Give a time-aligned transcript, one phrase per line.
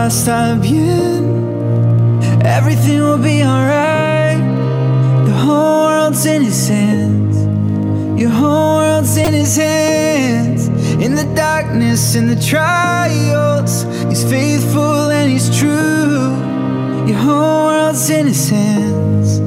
[0.00, 1.22] Va a estar bien.
[2.42, 4.40] Everything will be alright.
[5.26, 7.36] The whole world's in his hands.
[8.20, 10.68] Your whole world's in his hands.
[11.04, 16.32] In the darkness, in the trials, he's faithful and he's true.
[17.06, 19.40] Your whole world's in his hands.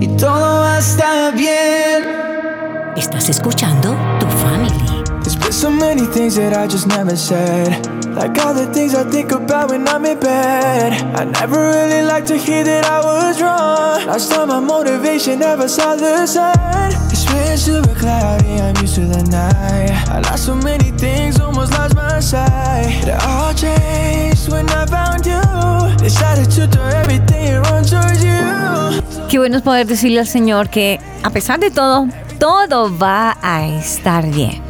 [0.00, 2.00] Y todo va a estar bien.
[2.96, 5.04] Estás escuchando Tu Family.
[5.22, 7.99] There's been so many things that I just never said.
[8.14, 10.92] Like all the things I think about when I'm in bed.
[11.14, 14.06] I never really liked to hear that I was wrong.
[14.06, 16.92] Lost all my motivation, never saw the sun.
[17.10, 19.92] It's been cloudy, I'm used to the night.
[20.08, 23.06] I lost so many things, almost lost my sight.
[23.06, 25.40] It all changed when I found you.
[25.98, 29.28] Decided to everything towards you.
[29.28, 32.08] Qué bueno es poder decirle al Señor que a pesar de todo,
[32.38, 34.69] todo va a estar bien.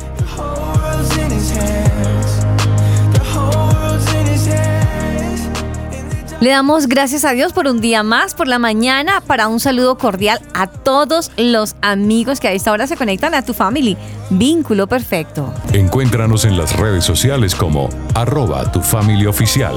[6.41, 9.99] Le damos gracias a Dios por un día más, por la mañana, para un saludo
[9.99, 13.95] cordial a todos los amigos que a esta hora se conectan a tu family.
[14.31, 15.53] Vínculo perfecto.
[15.75, 19.75] Encuéntranos en las redes sociales como arroba tu familia oficial.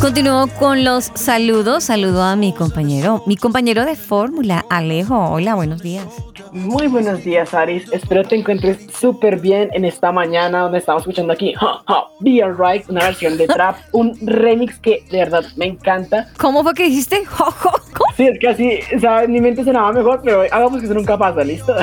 [0.00, 1.84] Continúo con los saludos.
[1.84, 5.28] Saludo a mi compañero, mi compañero de fórmula, Alejo.
[5.28, 6.06] Hola, buenos días.
[6.52, 7.90] Muy buenos días, Aris.
[7.92, 12.42] Espero te encuentres súper bien en esta mañana donde estamos escuchando aquí ha, ha, Be
[12.42, 16.28] Alright, una versión de trap, un remix que de verdad me encanta.
[16.38, 17.24] ¿Cómo fue que dijiste?
[17.28, 17.72] Jo.
[18.16, 19.26] Sí, es que así, ¿sabes?
[19.26, 21.74] En mi mente sonaba mejor, pero hagamos que eso nunca pasa, ¿listo?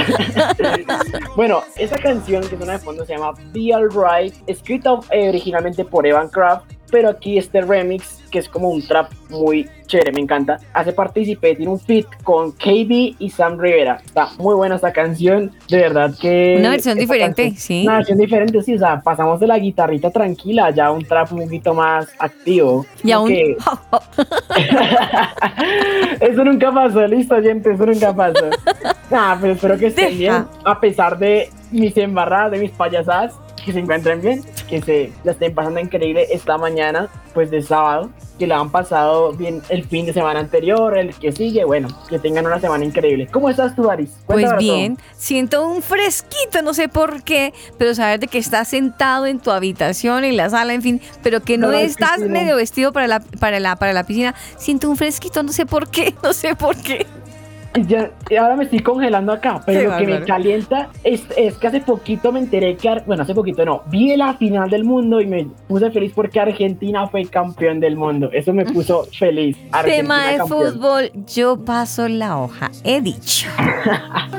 [1.36, 6.06] bueno, esta canción que suena de fondo se llama Be Alright, escrita eh, originalmente por
[6.06, 10.60] Evan Craft, pero aquí este remix, que es como un trap muy chévere, me encanta,
[10.72, 14.00] hace participé, tiene un feat con KB y Sam Rivera.
[14.06, 16.56] Está muy buena esta canción, de verdad que...
[16.58, 17.84] Una versión diferente, canción- sí.
[17.86, 21.34] Una versión diferente, sí, o sea, pasamos de la guitarrita tranquila ya a un trap
[21.34, 22.86] un poquito más activo.
[23.04, 23.28] Y aún.
[23.28, 23.58] que-
[26.22, 28.46] eso nunca pasó, listo, gente, eso nunca pasó.
[29.12, 30.18] Nah, pero espero que estén Deja.
[30.18, 35.12] bien, a pesar de mis embarradas, de mis payasadas, que se encuentren bien, que se
[35.24, 39.86] la estén pasando increíble esta mañana, pues de sábado, que la han pasado bien el
[39.86, 43.28] fin de semana anterior, el que sigue, bueno, que tengan una semana increíble.
[43.32, 44.10] ¿Cómo estás tú, Aris?
[44.26, 44.78] Pues Cuéntamelo todo.
[44.78, 49.40] bien, siento un fresquito, no sé por qué, pero saber de que estás sentado en
[49.40, 53.08] tu habitación, en la sala, en fin, pero que no la estás medio vestido para
[53.08, 54.36] la, para la, para la piscina.
[54.58, 57.06] Siento un fresquito, no sé por qué, no sé por qué.
[57.88, 61.82] Ya, ahora me estoy congelando acá, pero lo que me calienta es, es que hace
[61.82, 65.46] poquito me enteré que, bueno, hace poquito no, vi la final del mundo y me
[65.68, 68.30] puse feliz porque Argentina fue campeón del mundo.
[68.32, 69.58] Eso me puso feliz.
[69.72, 70.74] Argentina Tema de campeón.
[70.74, 73.48] fútbol, yo paso la hoja, he dicho.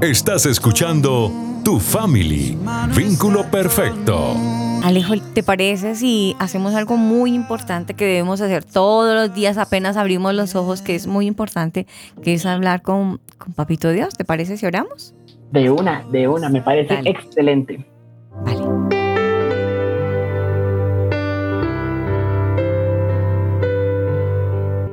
[0.00, 1.30] Estás escuchando
[1.70, 2.58] Tu Family,
[2.96, 4.34] vínculo perfecto.
[4.82, 9.96] Alejo, ¿te parece si hacemos algo muy importante que debemos hacer todos los días apenas
[9.96, 11.86] abrimos los ojos, que es muy importante,
[12.24, 14.14] que es hablar con, con Papito Dios?
[14.14, 15.14] ¿Te parece si oramos?
[15.52, 17.10] De una, de una, me parece Dale.
[17.10, 17.86] excelente.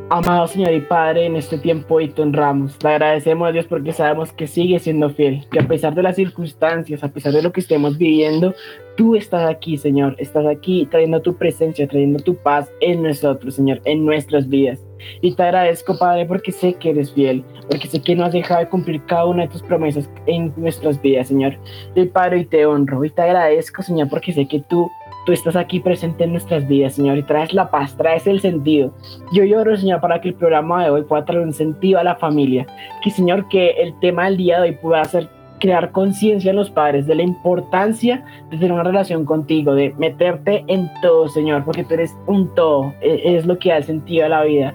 [0.10, 2.80] Amado Señor y Padre, en este tiempo hoy te honramos.
[2.80, 6.16] Te agradecemos a Dios porque sabemos que sigue siendo fiel, que a pesar de las
[6.16, 8.56] circunstancias, a pesar de lo que estemos viviendo,
[8.96, 10.16] tú estás aquí, Señor.
[10.18, 14.80] Estás aquí trayendo tu presencia, trayendo tu paz en nosotros, Señor, en nuestras vidas.
[15.20, 18.62] Y te agradezco, Padre, porque sé que eres fiel, porque sé que no has dejado
[18.62, 21.58] de cumplir cada una de tus promesas en nuestras vidas, Señor.
[21.96, 24.90] Y Padre, y te honro y te agradezco, Señor, porque sé que tú,
[25.28, 28.94] tú estás aquí presente en nuestras vidas, Señor, y traes la paz, traes el sentido.
[29.34, 32.16] Yo lloro, Señor, para que el programa de hoy pueda traer un sentido a la
[32.16, 32.66] familia.
[33.04, 35.28] Que, Señor, que el tema del día de hoy pueda hacer
[35.60, 40.64] crear conciencia en los padres de la importancia de tener una relación contigo, de meterte
[40.68, 44.28] en todo, Señor, porque tú eres un todo, e- es lo que da el sentido
[44.28, 44.74] a la vida.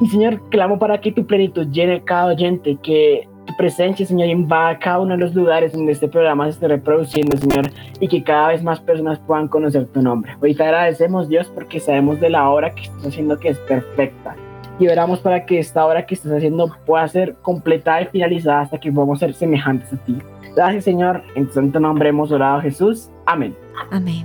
[0.00, 5.00] Y Señor, clamo para que tu plenitud llene cada oyente, que presencia, Señor, invada cada
[5.00, 7.70] uno de los lugares donde este programa se esté reproduciendo, Señor,
[8.00, 10.32] y que cada vez más personas puedan conocer tu nombre.
[10.40, 14.36] Hoy te agradecemos, Dios, porque sabemos de la obra que estás haciendo que es perfecta.
[14.78, 18.78] y oramos para que esta obra que estás haciendo pueda ser completada y finalizada hasta
[18.78, 20.18] que podamos ser semejantes a ti.
[20.56, 21.22] Gracias, Señor.
[21.34, 23.10] En tu santo nombre hemos orado, Jesús.
[23.26, 23.54] Amén.
[23.90, 24.24] Amén.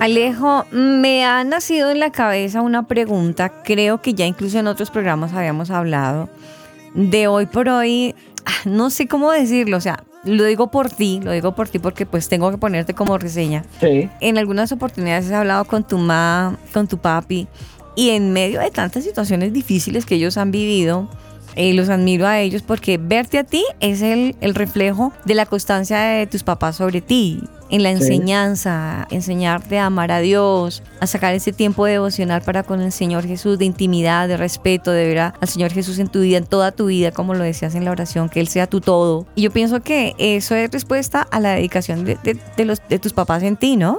[0.00, 4.90] Alejo, me ha nacido en la cabeza una pregunta, creo que ya incluso en otros
[4.90, 6.28] programas habíamos hablado,
[6.94, 8.14] de hoy por hoy,
[8.44, 11.78] ah, no sé cómo decirlo, o sea, lo digo por ti, lo digo por ti
[11.78, 13.64] porque pues tengo que ponerte como reseña.
[13.80, 14.10] Sí.
[14.20, 17.48] En algunas oportunidades he hablado con tu mamá, con tu papi,
[17.94, 21.08] y en medio de tantas situaciones difíciles que ellos han vivido,
[21.56, 25.46] eh, los admiro a ellos porque verte a ti es el, el reflejo de la
[25.46, 27.96] constancia de tus papás sobre ti, en la Sí.
[27.96, 33.26] enseñanza, enseñarte a amar a Dios, a sacar ese tiempo devocional para con el Señor
[33.26, 36.44] Jesús, de intimidad, de respeto, de ver a- al Señor Jesús en tu vida, en
[36.46, 39.26] toda tu vida, como lo decías en la oración, que Él sea tu todo.
[39.34, 42.98] Y yo pienso que eso es respuesta a la dedicación de, de- de los, de
[43.00, 43.98] tus papás en ti, ¿no?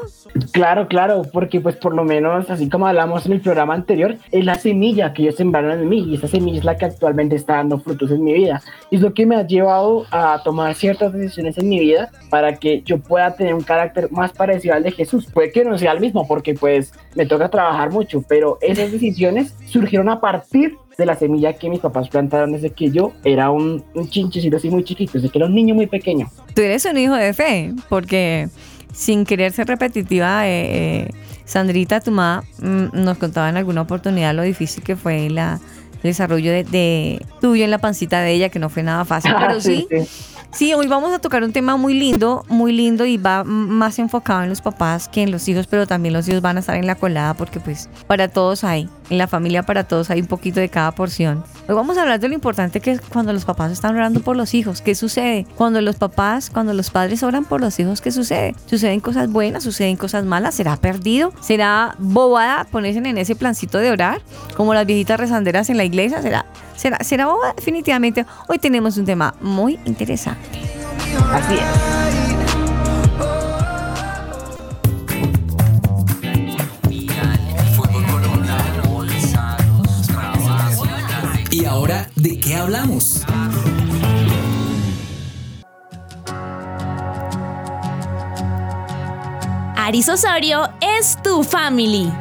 [0.52, 4.46] Claro, claro, porque pues por lo menos, así como hablamos en el programa anterior, es
[4.46, 7.56] la semilla que ellos sembraron en mí y esa semilla es la que actualmente está
[7.56, 8.62] dando frutos en mi vida.
[8.90, 12.56] Y es lo que me ha llevado a tomar ciertas decisiones en mi vida para
[12.56, 15.28] que yo pueda tener un carácter más parecido al de Jesús.
[15.34, 19.56] Puede que no sea el mismo porque pues me toca trabajar mucho, pero esas decisiones
[19.66, 23.84] surgieron a partir de la semilla que mis papás plantaron desde que yo era un,
[24.10, 26.30] chinchecito así muy chiquito, desde que era un niño muy pequeño.
[26.56, 28.50] Tú eres un hijo de fe, porque
[28.98, 31.12] sin querer ser repetitiva, eh, eh,
[31.46, 35.60] Sandrita, tu mamá, mm, nos contaba en alguna oportunidad lo difícil que fue la,
[35.98, 39.36] el desarrollo de, de tuyo en la pancita de ella, que no fue nada fácil,
[39.40, 39.88] pero sí,
[40.52, 44.42] sí, hoy vamos a tocar un tema muy lindo, muy lindo y va más enfocado
[44.42, 46.88] en los papás que en los hijos, pero también los hijos van a estar en
[46.88, 50.60] la colada porque pues para todos hay, en la familia para todos hay un poquito
[50.60, 51.44] de cada porción.
[51.68, 54.36] Hoy vamos a hablar de lo importante que es cuando los papás están orando por
[54.36, 54.82] los hijos.
[54.82, 55.46] ¿Qué sucede?
[55.56, 58.56] Cuando los papás, cuando los padres oran por los hijos, ¿qué sucede?
[58.66, 59.64] ¿Suceden cosas buenas?
[59.64, 60.56] ¿Suceden cosas malas?
[60.56, 61.34] ¿Será perdido?
[61.42, 64.22] ¿Será bobada ponerse en ese plancito de orar?
[64.56, 66.22] Como las viejitas rezanderas en la iglesia.
[66.22, 66.46] ¿Será,
[66.76, 67.54] será, será bobada?
[67.54, 68.26] Definitivamente.
[68.48, 70.60] Hoy tenemos un tema muy interesante.
[71.32, 72.07] Así es.
[82.38, 83.26] De qué hablamos?
[89.76, 90.70] Aris Osorio
[91.00, 92.12] es tu family.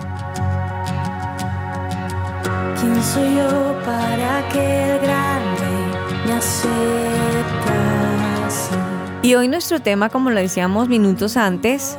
[2.80, 5.62] ¿Quién soy yo para que el grande
[6.26, 6.76] me aceptase?
[9.22, 11.98] Y hoy nuestro tema, como lo decíamos minutos antes,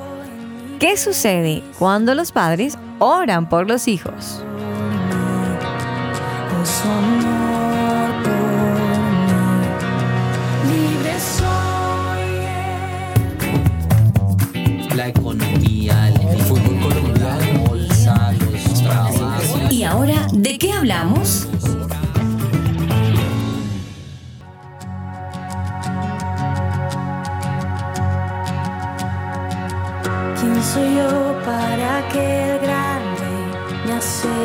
[0.80, 4.42] ¿qué sucede cuando los padres oran por los hijos?
[6.90, 7.37] Oh,
[20.58, 21.48] de qué hablamos?
[30.40, 33.24] ¿Quién soy yo para que el grande
[33.86, 34.38] me aceptase?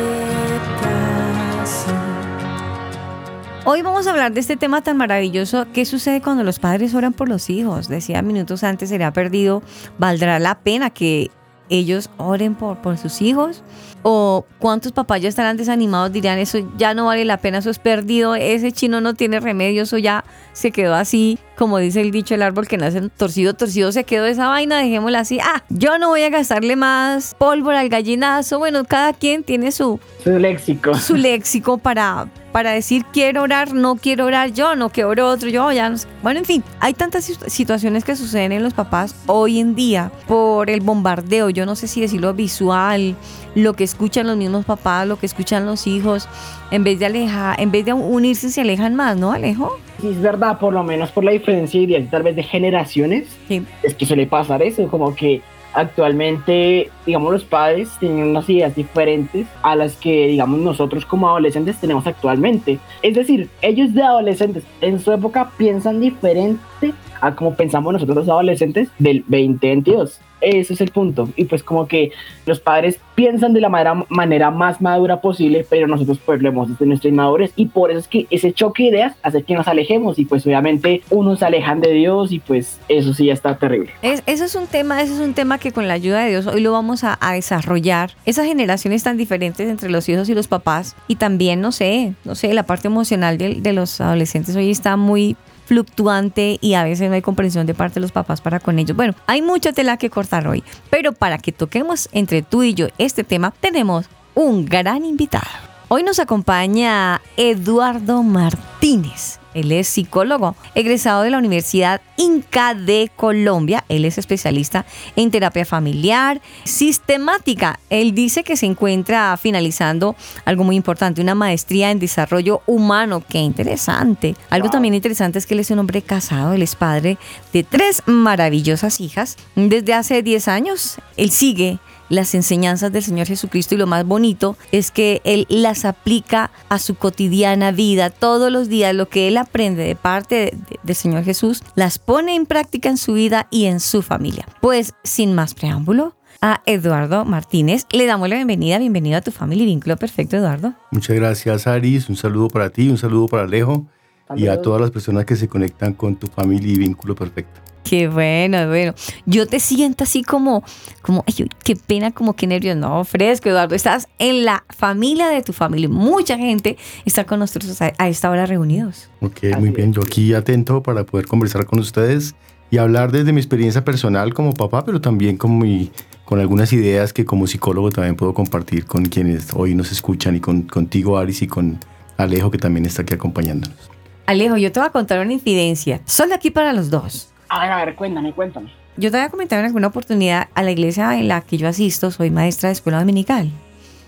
[3.65, 5.67] Hoy vamos a hablar de este tema tan maravilloso.
[5.73, 7.87] ¿Qué sucede cuando los padres oran por los hijos?
[7.87, 9.63] Decía minutos antes, ¿será perdido?
[9.97, 11.31] ¿Valdrá la pena que
[11.77, 13.63] ellos oren por, por sus hijos?
[14.05, 16.11] ¿O cuántos papás ya estarán desanimados?
[16.11, 19.83] Dirán, eso ya no vale la pena, eso es perdido, ese chino no tiene remedio,
[19.83, 23.93] eso ya se quedó así, como dice el dicho, el árbol que nace torcido, torcido
[23.93, 25.39] se quedó esa vaina, dejémosla así.
[25.41, 28.59] Ah, yo no voy a gastarle más pólvora al gallinazo.
[28.59, 30.93] Bueno, cada quien tiene su, Su léxico.
[30.95, 35.49] su léxico para, para decir quiero orar, no quiero orar yo, no quiero orar otro
[35.49, 36.07] yo, ya no sé.
[36.21, 40.11] Bueno, en fin, hay tantas situ- situaciones que suceden en los papás hoy en día
[40.27, 43.15] por el bombardeo, yo no sé si decirlo visual,
[43.55, 46.29] lo que escuchan los mismos papás, lo que escuchan los hijos,
[46.71, 49.77] en vez de alejar, en vez de unirse se alejan más, ¿no, Alejo?
[49.99, 53.63] Sí, es verdad, por lo menos por la diferencia ideal tal vez de generaciones, Sí.
[53.83, 55.41] es que suele pasar eso, como que
[55.73, 61.77] actualmente, digamos, los padres tienen unas ideas diferentes a las que, digamos, nosotros como adolescentes
[61.77, 62.79] tenemos actualmente.
[63.01, 68.29] Es decir, ellos de adolescentes en su época piensan diferente a como pensamos nosotros los
[68.29, 70.19] adolescentes del 2022.
[70.43, 71.29] Ese es el punto.
[71.35, 72.11] Y pues como que
[72.45, 76.85] los padres piensan de la manera, más madura posible, pero nosotros pues lo hemos desde
[76.85, 80.19] nuestra inmadurez y por eso es que ese choque de ideas hace que nos alejemos
[80.19, 83.91] y pues obviamente unos se alejan de Dios y pues eso sí ya está terrible.
[84.01, 86.47] Es, eso es un tema, ese es un tema que con la ayuda de Dios
[86.47, 88.11] hoy lo vamos a, a desarrollar.
[88.25, 92.35] Esas generaciones tan diferentes entre los hijos y los papás y también, no sé, no
[92.35, 95.35] sé, la parte emocional de, de los adolescentes hoy está muy
[95.73, 98.95] fluctuante y a veces no hay comprensión de parte de los papás para con ellos.
[98.95, 102.87] Bueno, hay mucha tela que cortar hoy, pero para que toquemos entre tú y yo
[102.97, 105.47] este tema, tenemos un gran invitado.
[105.87, 109.42] Hoy nos acompaña Eduardo Martínez.
[109.53, 113.83] Él es psicólogo, egresado de la Universidad Inca de Colombia.
[113.89, 117.79] Él es especialista en terapia familiar sistemática.
[117.89, 123.23] Él dice que se encuentra finalizando algo muy importante, una maestría en desarrollo humano.
[123.27, 124.35] Qué interesante.
[124.49, 127.17] Algo también interesante es que él es un hombre casado, él es padre
[127.51, 129.37] de tres maravillosas hijas.
[129.55, 131.79] Desde hace 10 años, él sigue
[132.09, 136.79] las enseñanzas del Señor Jesucristo y lo más bonito es que Él las aplica a
[136.79, 140.95] su cotidiana vida todos los días, lo que Él aprende de parte de, de, del
[140.95, 144.47] Señor Jesús, las pone en práctica en su vida y en su familia.
[144.61, 147.87] Pues sin más preámbulo, a Eduardo Martínez.
[147.91, 150.73] Le damos la bienvenida, bienvenido a tu familia Vínculo Perfecto, Eduardo.
[150.91, 152.09] Muchas gracias, Aris.
[152.09, 153.87] Un saludo para ti, un saludo para Alejo
[154.35, 157.61] y a todas las personas que se conectan con tu familia y Vínculo Perfecto.
[157.83, 158.93] Qué bueno, bueno.
[159.25, 160.63] Yo te siento así como,
[161.01, 162.77] como, ay, qué pena, como qué nervios.
[162.77, 163.75] No, fresco, Eduardo.
[163.75, 165.89] Estás en la familia de tu familia.
[165.89, 169.09] Mucha gente está con nosotros a, a esta hora reunidos.
[169.21, 169.93] Ok, muy bien.
[169.93, 172.35] Yo aquí atento para poder conversar con ustedes
[172.73, 175.91] y hablar desde mi experiencia personal como papá, pero también con, mi,
[176.25, 180.39] con algunas ideas que como psicólogo también puedo compartir con quienes hoy nos escuchan y
[180.39, 181.77] con, contigo, Aris, y con
[182.17, 183.77] Alejo, que también está aquí acompañándonos.
[184.25, 186.01] Alejo, yo te voy a contar una infidencia.
[186.05, 187.32] Solo aquí para los dos.
[187.53, 188.71] A ver, a ver, cuéntame, cuéntame.
[188.97, 191.67] Yo te voy a comentar en alguna oportunidad a la iglesia en la que yo
[191.67, 193.51] asisto, soy maestra de escuela dominical.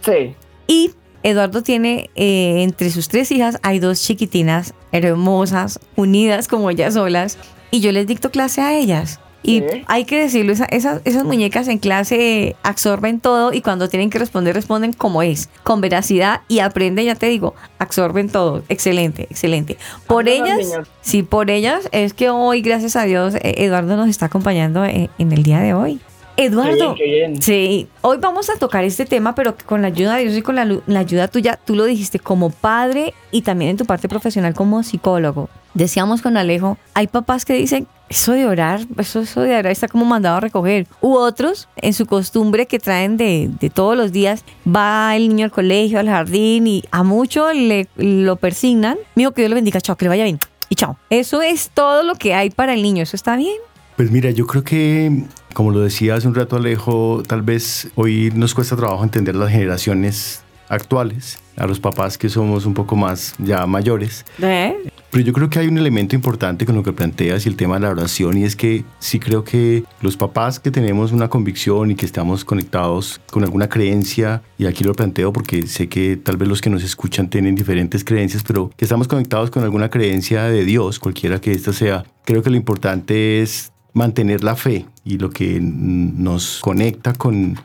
[0.03, 0.33] Sí.
[0.65, 6.95] Y Eduardo tiene eh, entre sus tres hijas, hay dos chiquitinas hermosas, unidas como ellas
[6.95, 7.37] solas,
[7.69, 9.19] y yo les dicto clase a ellas.
[9.45, 9.83] Y Sí.
[9.87, 14.17] hay que decirlo, esa- esas, esas muñecas en clase absorben todo y cuando tienen que
[14.19, 18.63] responder, responden como es, con veracidad y aprenden, ya te digo, absorben todo.
[18.69, 19.77] Excelente, excelente.
[20.07, 20.59] Por ellas,
[21.01, 25.09] sí, por ellas es que hoy, gracias a Dios, eh, Eduardo nos está acompañando en,
[25.17, 25.99] en el día de hoy.
[26.37, 27.41] Eduardo, Qué bien, qué bien.
[27.41, 30.55] Sí, hoy vamos a tocar este tema, pero con la ayuda de Dios y con
[30.55, 34.53] la, la ayuda tuya, tú lo dijiste como padre y también en tu parte profesional
[34.53, 35.47] como psicólogo.
[35.75, 39.87] Decíamos con Alejo, hay papás que dicen, eso de orar, eso, eso de orar está
[39.87, 40.87] como mandado a recoger.
[41.01, 45.45] U otros, en su costumbre que traen de, de todos los días, va el niño
[45.45, 48.97] al colegio, al jardín y a mucho le lo persignan.
[49.15, 50.39] Mío, que Dios le bendiga, chao, que le vaya bien.
[50.69, 50.97] Y chao.
[51.09, 53.57] Eso es todo lo que hay para el niño, ¿eso está bien?
[53.95, 58.31] Pues mira, yo creo que, como lo decía hace un rato Alejo, tal vez hoy
[58.35, 63.35] nos cuesta trabajo entender las generaciones actuales, a los papás que somos un poco más
[63.37, 64.25] ya mayores.
[64.41, 64.75] ¿Eh?
[65.15, 67.75] Pero yo creo que hay un elemento importante con lo que planteas y el tema
[67.75, 71.89] de la oración y es que sí creo que los papás que tenemos una convicción
[71.89, 76.35] y que estamos conectados con alguna creencia, y aquí lo planteo porque sé que tal
[76.35, 80.49] vez los que nos escuchan tienen diferentes creencias, pero que estamos conectados con alguna creencia
[80.49, 85.17] de Dios, cualquiera que ésta sea, creo que lo importante es mantener la fe y
[85.17, 87.57] lo que nos conecta con,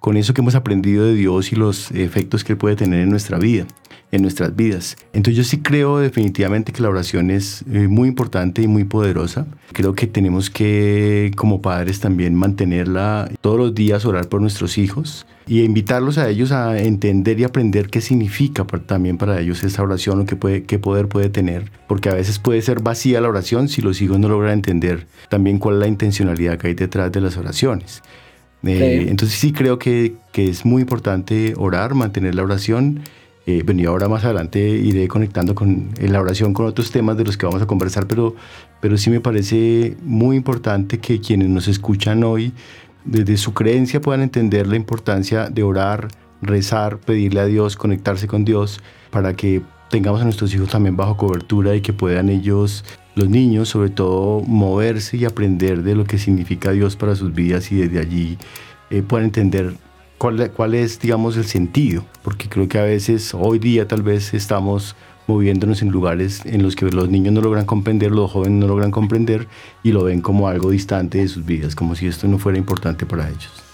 [0.00, 3.38] con eso que hemos aprendido de Dios y los efectos que puede tener en nuestra
[3.38, 3.66] vida,
[4.12, 4.96] en nuestras vidas.
[5.12, 9.46] Entonces yo sí creo definitivamente que la oración es eh, muy importante y muy poderosa.
[9.72, 15.26] Creo que tenemos que como padres también mantenerla todos los días, orar por nuestros hijos
[15.48, 20.20] y invitarlos a ellos a entender y aprender qué significa también para ellos esa oración
[20.20, 21.72] o qué, puede, qué poder puede tener.
[21.88, 25.58] Porque a veces puede ser vacía la oración si los hijos no logran entender también
[25.58, 28.02] cuál es la intencionalidad que hay detrás de las oraciones.
[28.64, 29.08] Eh, Sí.
[29.08, 33.00] Entonces sí creo que, que es muy importante orar, mantener la oración.
[33.46, 37.24] Eh, bueno, y ahora más adelante iré conectando con la oración con otros temas de
[37.24, 38.34] los que vamos a conversar, pero,
[38.80, 42.52] pero sí me parece muy importante que quienes nos escuchan hoy,
[43.06, 46.08] desde su creencia, puedan entender la importancia de orar,
[46.42, 51.16] rezar, pedirle a Dios, conectarse con Dios, para que tengamos a nuestros hijos también bajo
[51.16, 52.84] cobertura y que puedan ellos,
[53.18, 57.70] los niños sobre todo, moverse y aprender de lo que significa Dios para sus vidas
[57.72, 58.38] y desde allí
[58.90, 59.74] eh, puedan entender
[60.18, 64.34] cuál, cuál es, digamos, el sentido, porque creo que a veces, hoy día tal vez
[64.34, 64.94] estamos
[65.26, 68.92] moviéndonos en lugares en los que los niños no logran comprender, los jóvenes no logran
[68.92, 69.48] comprender
[69.82, 73.04] y lo ven como algo distante de sus vidas, como si esto no fuera importante
[73.04, 73.67] para ellos.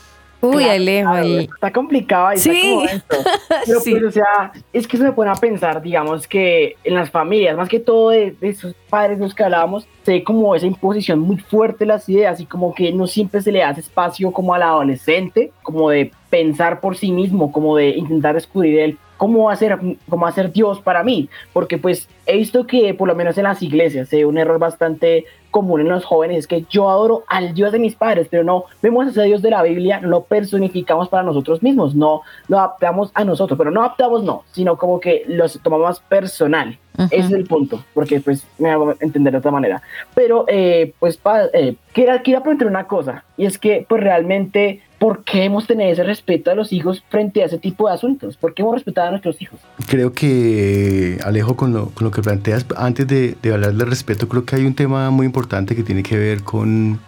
[0.49, 2.51] Uy, Alejo, claro, Está complicado Sí.
[2.51, 3.17] está como esto.
[3.67, 3.91] Pero Sí.
[3.93, 7.57] pues, o sea, es que se me pone a pensar, digamos, que en las familias,
[7.57, 10.67] más que todo de, de esos padres de los que hablábamos, se ve como esa
[10.67, 14.31] imposición muy fuerte de las ideas y como que no siempre se le hace espacio
[14.33, 19.50] como al adolescente, como de pensar por sí mismo, como de intentar descubrir el cómo
[19.50, 19.78] hacer,
[20.09, 23.62] cómo hacer Dios para mí, porque pues he visto que por lo menos en las
[23.62, 27.54] iglesias se ve un error bastante común en los jóvenes, es que yo adoro al
[27.54, 30.25] Dios de mis padres, pero no vemos a ese Dios de la Biblia, no lo
[30.25, 34.99] personificamos para nosotros mismos, no lo adaptamos a nosotros, pero no adaptamos no, sino como
[34.99, 36.76] que los tomamos personal.
[36.99, 37.09] Ujú.
[37.11, 39.80] Ese es el punto, porque pues me hago entender de otra manera.
[40.14, 44.80] Pero eh, pues pa- eh, quería, quería preguntar una cosa, y es que pues realmente,
[45.04, 48.38] ¿por qué hemos tenido ese respeto a los hijos frente a ese tipo de asuntos?
[48.38, 49.61] ¿Por qué hemos respetado a nuestros hijos?
[49.87, 54.28] Creo que, Alejo, con lo, con lo que planteas, antes de, de hablar del respeto,
[54.30, 56.99] creo que hay un tema muy importante que tiene que ver con,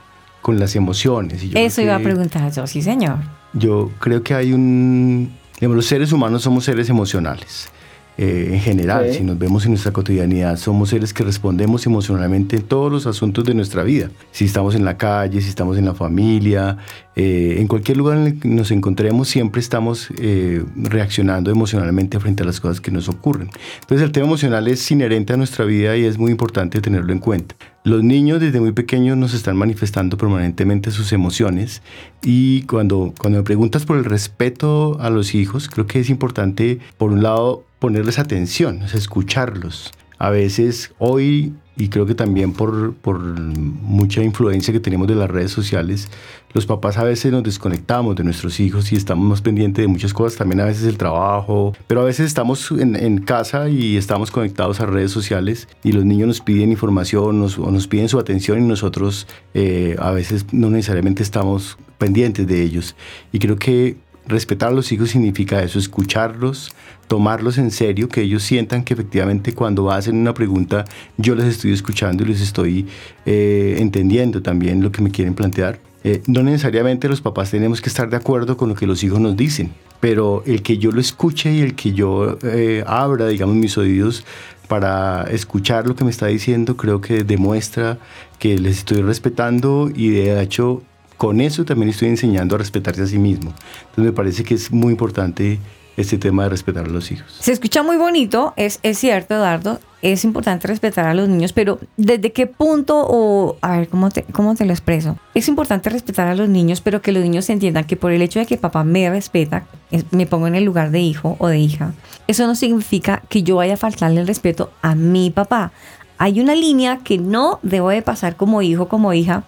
[0.42, 1.42] con las emociones.
[1.42, 3.16] Y yo Eso iba a preguntar yo, sí, señor.
[3.54, 5.32] Yo creo que hay un...
[5.58, 7.70] Digamos, los seres humanos somos seres emocionales.
[8.18, 9.18] eh, en general, Sí.
[9.18, 13.44] si nos vemos en nuestra cotidianidad, somos seres que respondemos emocionalmente en todos los asuntos
[13.44, 14.08] de nuestra vida.
[14.32, 16.78] Si estamos en la calle, si estamos en la familia,
[17.18, 22.42] eh, en cualquier lugar en el que nos encontremos, siempre estamos eh, reaccionando emocionalmente frente
[22.42, 23.48] a las cosas que nos ocurren.
[23.80, 27.18] Entonces el tema emocional es inherente a nuestra vida y es muy importante tenerlo en
[27.18, 27.56] cuenta.
[27.84, 31.80] Los niños desde muy pequeños nos están manifestando permanentemente sus emociones
[32.22, 36.80] y cuando, cuando me preguntas por el respeto a los hijos, creo que es importante,
[36.98, 39.92] por un lado, ponerles atención, escucharlos.
[40.18, 45.30] A veces hoy, y creo que también por, por mucha influencia que tenemos de las
[45.30, 46.08] redes sociales,
[46.52, 50.14] los papás a veces nos desconectamos de nuestros hijos y estamos más pendientes de muchas
[50.14, 54.30] cosas, también a veces el trabajo, pero a veces estamos en, en casa y estamos
[54.30, 58.18] conectados a redes sociales y los niños nos piden información nos, o nos piden su
[58.18, 62.94] atención y nosotros eh, a veces no necesariamente estamos pendientes de ellos.
[63.32, 66.72] Y creo que respetar a los hijos significa eso, escucharlos,
[67.08, 70.84] tomarlos en serio, que ellos sientan que efectivamente cuando hacen una pregunta
[71.16, 72.86] yo les estoy escuchando y les estoy
[73.24, 75.78] eh, entendiendo también lo que me quieren plantear.
[76.04, 79.18] Eh, no necesariamente los papás tenemos que estar de acuerdo con lo que los hijos
[79.18, 83.56] nos dicen, pero el que yo lo escuche y el que yo eh, abra, digamos,
[83.56, 84.24] mis oídos
[84.68, 87.98] para escuchar lo que me está diciendo, creo que demuestra
[88.38, 90.82] que les estoy respetando y de hecho
[91.16, 93.52] con eso también estoy enseñando a respetarse a sí mismo.
[93.80, 95.58] Entonces me parece que es muy importante
[95.96, 97.34] este tema de respetar a los hijos.
[97.40, 99.80] Se escucha muy bonito, es, es cierto, Eduardo.
[100.02, 104.22] Es importante respetar a los niños, pero ¿desde qué punto o, a ver, ¿cómo te,
[104.24, 105.16] cómo te lo expreso?
[105.34, 108.38] Es importante respetar a los niños, pero que los niños entiendan que por el hecho
[108.38, 111.58] de que papá me respeta, es- me pongo en el lugar de hijo o de
[111.58, 111.94] hija,
[112.28, 115.72] eso no significa que yo vaya a faltarle el respeto a mi papá.
[116.18, 119.44] Hay una línea que no debo de pasar como hijo, como hija.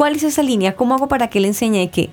[0.00, 0.76] ¿Cuál es esa línea?
[0.76, 2.08] ¿Cómo hago para que le enseñe que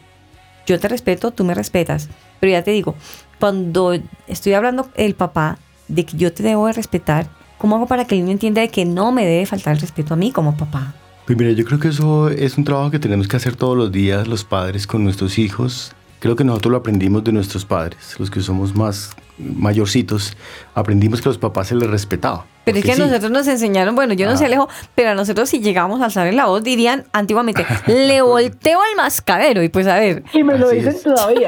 [0.66, 2.10] yo te respeto, tú me respetas.
[2.42, 2.96] Pero ya te digo,
[3.40, 3.98] cuando
[4.28, 8.16] estoy hablando el papá de que yo te debo de respetar, ¿cómo hago para que
[8.16, 10.96] el niño entienda de que no me debe faltar el respeto a mí como papá?
[11.26, 13.90] Pues mira, yo creo que eso es un trabajo que tenemos que hacer todos los
[13.90, 15.94] días los padres con nuestros hijos.
[16.20, 20.36] Creo que nosotros lo aprendimos de nuestros padres, los que somos más mayorcitos,
[20.80, 22.46] aprendimos que a los papás se les respetaba.
[22.66, 23.02] Pero es que a sí.
[23.02, 24.38] nosotros nos enseñaron, bueno, yo no Ah.
[24.38, 28.80] sé Alejo, pero a nosotros si llegamos a alzar la voz dirían antiguamente, le volteo
[28.82, 31.04] al mascadero y pues a ver, Y me lo Así dicen es.
[31.04, 31.48] todavía.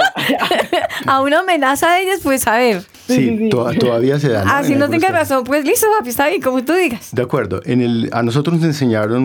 [1.05, 3.49] a una amenaza de ellos, pues a ver, Sí, Sí, sí, sí.
[3.49, 4.45] to- todavía se da.
[4.45, 4.51] ¿no?
[4.53, 7.09] así En no tengas razón, pues listo, papi, está bien, como tú digas.
[7.11, 7.59] De acuerdo.
[7.65, 9.23] En el, a nosotros nos enseñaron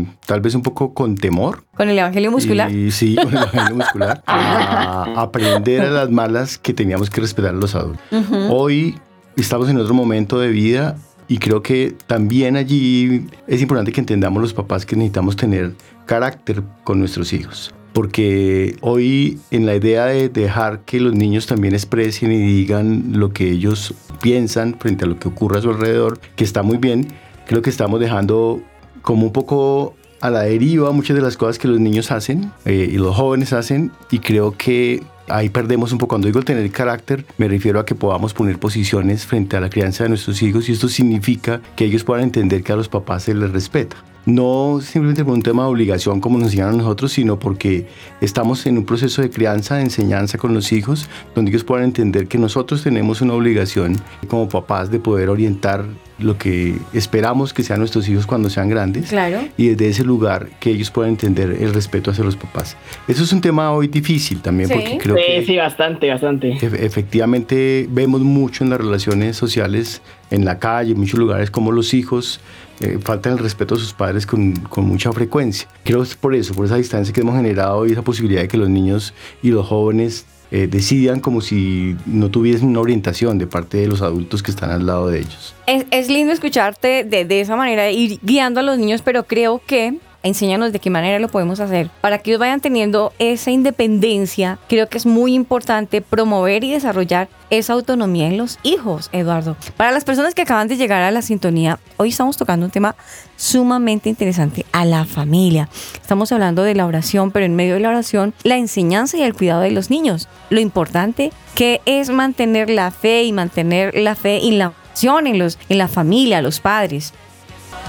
[0.00, 1.64] mm, tal vez un poco con temor.
[1.76, 2.70] Con el evangelio muscular.
[2.72, 4.22] Y, sí, con el evangelio muscular.
[4.26, 8.02] A aprender a las malas que teníamos que respetar a los adultos.
[8.50, 8.98] Hoy
[9.40, 10.96] estamos en otro momento de vida
[11.28, 15.74] y creo que también allí es importante que entendamos los papás que necesitamos tener
[16.06, 17.74] carácter con nuestros hijos.
[17.92, 23.32] Porque hoy en la idea de dejar que los niños también expresen y digan lo
[23.32, 27.08] que ellos piensan frente a lo que ocurre a su alrededor, que está muy bien,
[27.46, 28.62] creo que estamos dejando
[29.02, 32.88] como un poco a la deriva muchas de las cosas que los niños hacen eh,
[32.90, 36.08] y los jóvenes hacen y creo que ahí perdemos un poco.
[36.08, 40.04] Cuando digo tener carácter, me refiero a que podamos poner posiciones frente a la crianza
[40.04, 43.34] de nuestros hijos y esto significa que ellos puedan entender que a los papás se
[43.34, 43.96] les respeta.
[44.26, 47.86] No simplemente por un tema de obligación como nos enseñaron nosotros, sino porque
[48.20, 52.28] estamos en un proceso de crianza, de enseñanza con los hijos, donde ellos puedan entender
[52.28, 53.96] que nosotros tenemos una obligación
[54.28, 55.86] como papás de poder orientar
[56.18, 59.08] lo que esperamos que sean nuestros hijos cuando sean grandes.
[59.10, 59.40] Claro.
[59.56, 62.76] Y desde ese lugar que ellos puedan entender el respeto hacia los papás.
[63.06, 64.74] Eso es un tema hoy difícil también Sí.
[64.74, 66.52] porque creo Sí, que sí, bastante, bastante.
[66.60, 71.72] Ef- Efectivamente, vemos mucho en las relaciones sociales, en la calle, en muchos lugares, como
[71.72, 72.40] los hijos
[72.80, 75.68] eh, faltan el respeto a sus padres con, con mucha frecuencia.
[75.84, 78.48] Creo que es por eso, por esa distancia que hemos generado y esa posibilidad de
[78.48, 83.46] que los niños y los jóvenes eh, decidan como si no tuviesen una orientación de
[83.46, 85.54] parte de los adultos que están al lado de ellos.
[85.66, 89.60] Es, es lindo escucharte de, de esa manera, ir guiando a los niños, pero creo
[89.66, 94.58] que enséñanos de qué manera lo podemos hacer para que ellos vayan teniendo esa independencia.
[94.68, 99.56] Creo que es muy importante promover y desarrollar esa autonomía en los hijos, Eduardo.
[99.76, 102.94] Para las personas que acaban de llegar a la sintonía, hoy estamos tocando un tema
[103.36, 105.68] sumamente interesante, a la familia.
[106.00, 109.34] Estamos hablando de la oración, pero en medio de la oración, la enseñanza y el
[109.34, 110.28] cuidado de los niños.
[110.50, 115.58] Lo importante que es mantener la fe y mantener la fe y la en, los,
[115.68, 117.12] en la familia, los padres.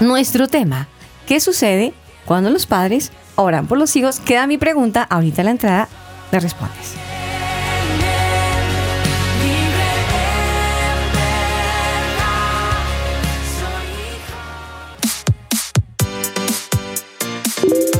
[0.00, 0.88] Nuestro tema,
[1.26, 1.92] ¿qué sucede
[2.24, 4.20] cuando los padres oran por los hijos?
[4.20, 5.88] Queda mi pregunta, ahorita a la entrada
[6.32, 6.94] me respondes.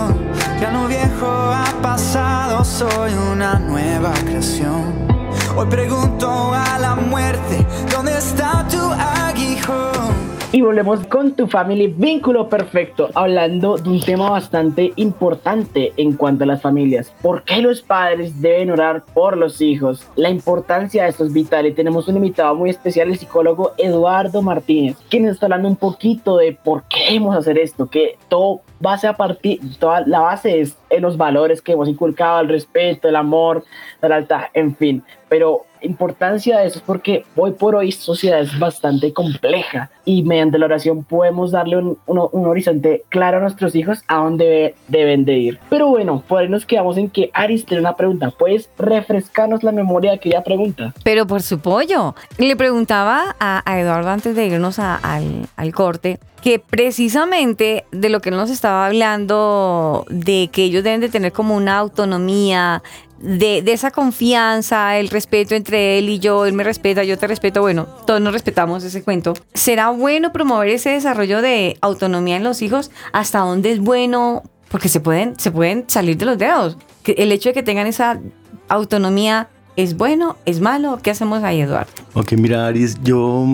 [0.61, 5.08] Ya lo viejo ha pasado, soy una nueva creación.
[5.55, 10.28] Hoy pregunto a la muerte, ¿dónde está tu aguijón?
[10.51, 16.43] Y volvemos con tu family vínculo perfecto, hablando de un tema bastante importante en cuanto
[16.43, 17.13] a las familias.
[17.21, 20.07] ¿Por qué los padres deben orar por los hijos?
[20.15, 24.41] La importancia de esto es vital y tenemos un invitado muy especial, el psicólogo Eduardo
[24.41, 29.05] Martínez, quien está hablando un poquito de por qué debemos hacer esto, que todo base
[29.05, 33.17] a partir, toda la base es en los valores que hemos inculcado, el respeto, el
[33.17, 33.65] amor,
[34.01, 35.03] la lealtad, en fin.
[35.27, 40.57] Pero importancia de eso es porque hoy por hoy sociedad es bastante compleja y mediante
[40.57, 45.37] la oración podemos darle un, un- horizonte claro a nuestros hijos a dónde deben de
[45.37, 45.59] ir.
[45.69, 48.31] Pero bueno, por ahí nos quedamos en que Aris tiene una pregunta.
[48.31, 50.93] ¿Puedes refrescarnos la memoria de aquella pregunta?
[51.03, 52.15] Pero por su pollo.
[52.37, 58.21] Le preguntaba a, Eduardo antes de irnos a- al, al corte que precisamente de lo
[58.21, 62.81] que nos estaba hablando, de que ellos deben de tener como una autonomía,
[63.21, 67.27] de, de esa confianza, el respeto entre él y yo, él me respeta, yo te
[67.27, 69.33] respeto, bueno, todos nos respetamos ese cuento.
[69.53, 72.91] ¿Será bueno promover ese desarrollo de autonomía en los hijos?
[73.11, 74.43] ¿Hasta dónde es bueno?
[74.69, 76.77] Porque se pueden, se pueden salir de los dedos.
[77.05, 78.19] El hecho de que tengan esa
[78.67, 80.35] autonomía ¿Es bueno?
[80.45, 80.99] ¿Es malo?
[81.01, 81.89] ¿Qué hacemos ahí, Eduardo?
[82.13, 83.47] Ok, mira, Aries, yo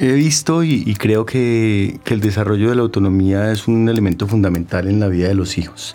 [0.00, 4.26] he visto y, y creo que, que el desarrollo de la autonomía es un elemento
[4.26, 5.94] fundamental en la vida de los hijos.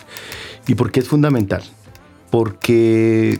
[0.66, 1.62] ¿Y por qué es fundamental?
[2.32, 3.36] Porque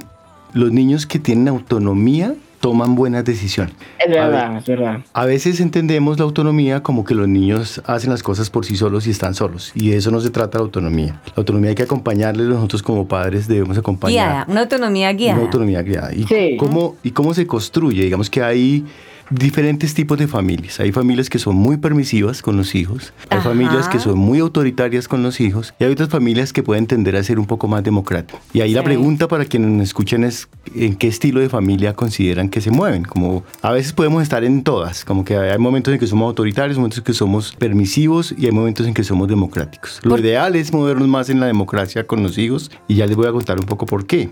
[0.53, 3.75] los niños que tienen autonomía toman buenas decisiones.
[3.99, 5.01] Es verdad, ver, es verdad.
[5.15, 9.07] A veces entendemos la autonomía como que los niños hacen las cosas por sí solos
[9.07, 9.73] y están solos.
[9.75, 11.23] Y de eso no se trata la autonomía.
[11.29, 14.29] La autonomía hay que acompañarles, nosotros como padres debemos acompañar.
[14.29, 15.35] Guiada, una autonomía guiada.
[15.39, 16.15] Una autonomía guiada.
[16.15, 16.57] ¿Y, Sí.
[16.59, 18.05] cómo, ¿Y cómo se construye?
[18.05, 18.85] Digamos que hay
[19.35, 20.79] diferentes tipos de familias.
[20.81, 23.49] Hay familias que son muy permisivas con los hijos, hay Ajá.
[23.51, 27.17] familias que son muy autoritarias con los hijos y hay otras familias que pueden tender
[27.17, 28.41] a ser un poco más democráticas.
[28.53, 28.87] Y ahí la Sí.
[28.87, 33.05] pregunta para quienes nos escuchen es en qué estilo de familia consideran que se mueven.
[33.05, 36.77] Como a veces podemos estar en todas, como que hay momentos en que somos autoritarios,
[36.77, 40.01] momentos en que somos permisivos y hay momentos en que somos democráticos.
[40.03, 43.17] Lo Por- ideal es movernos más en la democracia con los hijos y ya les
[43.17, 44.31] voy a contar un poco por qué.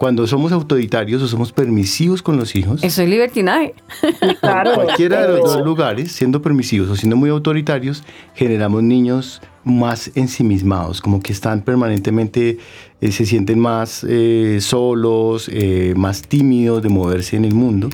[0.00, 3.74] Cuando somos autoritarios o somos permisivos con los hijos, Eso es libertinaje.
[4.40, 4.72] Claro.
[4.74, 8.02] cualquiera de los dos lugares, siendo permisivos o siendo muy autoritarios,
[8.34, 12.56] generamos niños más ensimismados, como que están permanentemente,
[13.02, 17.90] eh, se sienten más eh, solos, eh, más tímidos de moverse en el mundo,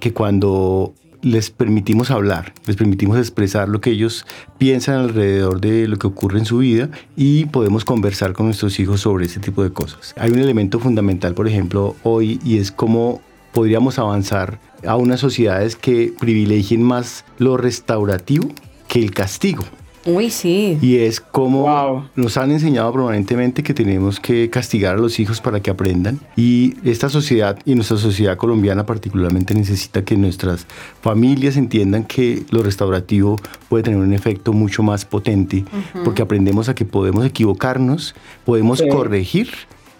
[0.00, 0.92] que cuando
[1.24, 4.26] les permitimos hablar, les permitimos expresar lo que ellos
[4.58, 9.00] piensan alrededor de lo que ocurre en su vida y podemos conversar con nuestros hijos
[9.00, 10.14] sobre ese tipo de cosas.
[10.18, 13.22] Hay un elemento fundamental, por ejemplo, hoy y es cómo
[13.54, 18.48] podríamos avanzar a unas sociedades que privilegien más lo restaurativo
[18.86, 19.64] que el castigo.
[20.06, 20.78] Uy, sí.
[20.82, 22.04] Y es como Wow.
[22.14, 26.20] nos han enseñado permanentemente que tenemos que castigar a los hijos para que aprendan.
[26.36, 30.66] Y esta sociedad y nuestra sociedad colombiana particularmente necesita que nuestras
[31.00, 33.36] familias entiendan que lo restaurativo
[33.68, 35.64] puede tener un efecto mucho más potente
[36.04, 38.14] porque aprendemos a que podemos equivocarnos,
[38.44, 38.88] podemos Sí.
[38.88, 39.48] corregir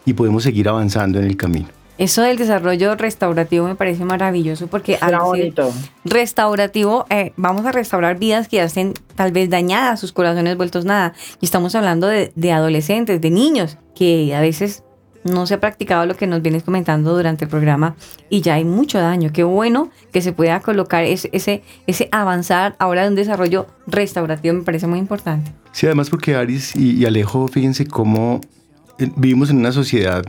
[0.04, 1.68] y podemos seguir avanzando en el camino.
[1.96, 5.72] Eso del desarrollo restaurativo me parece maravilloso porque decir bonito.
[6.04, 10.84] restaurativo, eh, vamos a restaurar vidas que ya estén tal vez dañadas, sus corazones vueltos
[10.84, 11.14] nada.
[11.40, 14.82] Y estamos hablando de, de adolescentes, de niños, que a veces
[15.24, 17.96] no se ha practicado lo que nos vienes comentando durante el programa
[18.28, 19.30] y ya hay mucho daño.
[19.32, 24.54] Qué bueno que se pueda colocar ese, ese, ese avanzar ahora de un desarrollo restaurativo,
[24.54, 25.52] me parece muy importante.
[25.72, 28.40] Sí, además porque Aris y, y Alejo, fíjense cómo
[28.98, 30.24] eh, vivimos en una sociedad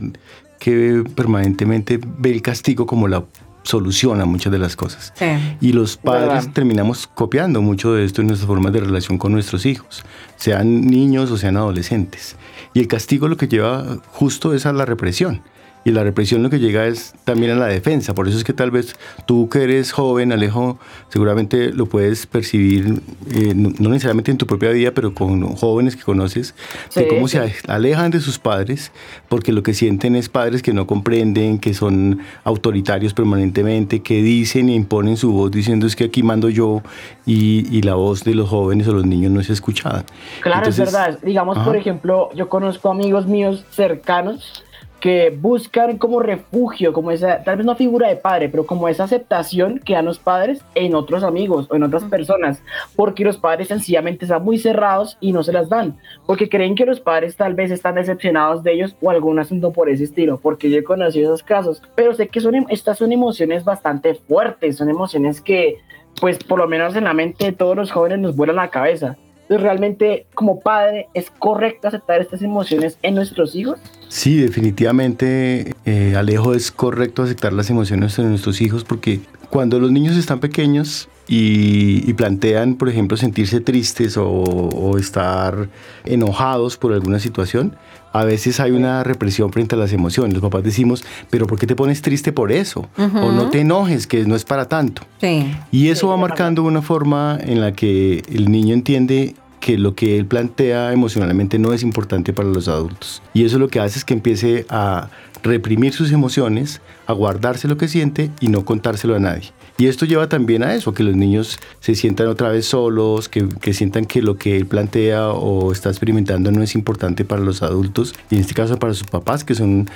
[0.66, 3.22] que permanentemente ve el castigo como la
[3.62, 5.12] solución a muchas de las cosas.
[5.14, 5.26] Sí.
[5.60, 6.52] Y los padres Verdad.
[6.52, 10.02] terminamos copiando mucho de esto en nuestras formas de relación con nuestros hijos,
[10.34, 12.34] sean niños o sean adolescentes.
[12.74, 15.40] Y el castigo lo que lleva justo es a la represión.
[15.86, 18.12] Y la represión lo que llega es también a la defensa.
[18.12, 23.00] Por eso es que tal vez tú que eres joven, Alejo, seguramente lo puedes percibir,
[23.32, 26.56] eh, no, necesariamente en tu propia vida, pero con jóvenes que conoces,
[26.92, 27.38] de Sí, cómo sí.
[27.38, 28.90] se alejan de sus padres,
[29.28, 34.68] porque lo que sienten es padres que no comprenden, que son autoritarios permanentemente, que dicen
[34.68, 36.82] e imponen su voz diciendo es que aquí mando yo
[37.26, 40.04] y, y la voz de los jóvenes o los niños no es escuchada.
[40.42, 41.18] Claro, Entonces, es verdad.
[41.22, 41.64] Digamos, ajá.
[41.64, 44.64] por ejemplo, yo conozco amigos míos cercanos
[45.00, 49.04] que buscan como refugio, como esa, tal vez no figura de padre, pero como esa
[49.04, 52.62] aceptación que dan los padres en otros amigos o en otras personas,
[52.94, 56.86] porque los padres sencillamente están muy cerrados y no se las dan, porque creen que
[56.86, 60.70] los padres tal vez están decepcionados de ellos o algún asunto por ese estilo, porque
[60.70, 64.88] yo he conocido esos casos, pero sé que son, estas son emociones bastante fuertes, son
[64.88, 65.76] emociones que,
[66.20, 69.16] pues por lo menos en la mente de todos los jóvenes nos vuelan la cabeza.
[69.48, 73.78] Entonces, realmente, como padre, ¿es correcto aceptar estas emociones en nuestros hijos?
[74.08, 79.92] Sí, definitivamente, eh, Alejo, es correcto aceptar las emociones de nuestros hijos porque cuando los
[79.92, 85.68] niños están pequeños y, y plantean, por ejemplo, sentirse tristes o, o estar
[86.04, 87.76] enojados por alguna situación,
[88.18, 90.34] a veces hay una represión frente a las emociones.
[90.34, 92.88] Los papás decimos, pero ¿por qué te pones triste por eso?
[92.98, 95.02] O no te enojes, que no es para tanto.
[95.20, 95.52] Sí.
[95.70, 99.94] Y eso Sí, va marcando una forma en la que el niño entiende que lo
[99.94, 103.22] que él plantea emocionalmente no es importante para los adultos.
[103.34, 105.08] Y eso lo que hace es que empiece a
[105.42, 109.52] reprimir sus emociones, a guardarse lo que siente y no contárselo a nadie.
[109.78, 113.48] Y esto lleva también a eso, que los niños se sientan otra vez solos, que,
[113.60, 117.62] que sientan que lo que él plantea o está experimentando no es importante para los
[117.62, 119.88] adultos, y en este caso para sus papás, que son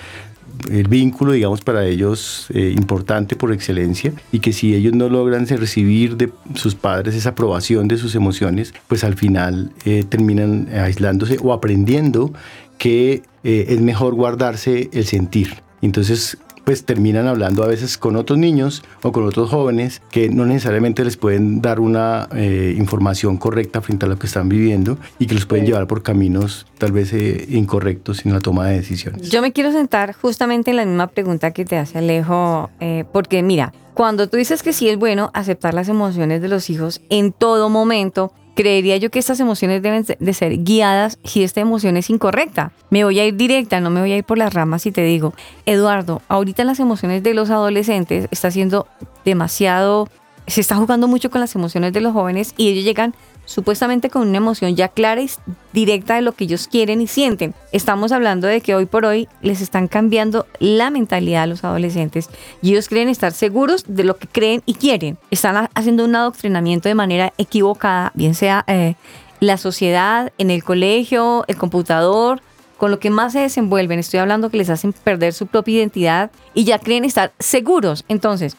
[0.70, 5.46] el vínculo, digamos, para ellos eh, importante por excelencia y que si ellos no logran
[5.46, 11.38] recibir de sus padres esa aprobación de sus emociones, pues al final eh, terminan aislándose
[11.42, 12.32] o aprendiendo
[12.78, 15.62] que eh, es mejor guardarse el sentir.
[15.82, 16.36] Entonces,
[16.70, 21.04] pues terminan hablando a veces con otros niños o con otros jóvenes que no necesariamente
[21.04, 25.34] les pueden dar una eh, información correcta frente a lo que están viviendo y que
[25.34, 29.30] los pueden llevar por caminos tal vez eh, incorrectos en la toma de decisiones.
[29.30, 33.42] Yo me quiero sentar justamente en la misma pregunta que te hace Alejo, eh, porque
[33.42, 37.32] mira, cuando tú dices que sí es bueno aceptar las emociones de los hijos en
[37.32, 42.10] todo momento, creería yo que estas emociones deben de ser guiadas si esta emoción es
[42.10, 42.72] incorrecta.
[42.90, 45.02] Me voy a ir directa, no me voy a ir por las ramas y te
[45.02, 45.34] digo,
[45.66, 48.86] Eduardo, ahorita las emociones de los adolescentes está siendo
[49.24, 50.08] demasiado,
[50.46, 54.28] se está jugando mucho con las emociones de los jóvenes y ellos llegan supuestamente con
[54.28, 55.30] una emoción ya clara y
[55.72, 57.54] directa de lo que ellos quieren y sienten.
[57.72, 62.28] Estamos hablando de que hoy por hoy les están cambiando la mentalidad a los adolescentes
[62.62, 65.18] y ellos creen estar seguros de lo que creen y quieren.
[65.30, 68.94] Están ha- haciendo un adoctrinamiento de manera equivocada, bien sea eh,
[69.40, 72.40] la sociedad, en el colegio, el computador,
[72.76, 73.98] con lo que más se desenvuelven.
[73.98, 78.04] Estoy hablando que les hacen perder su propia identidad y ya creen estar seguros.
[78.08, 78.56] Entonces,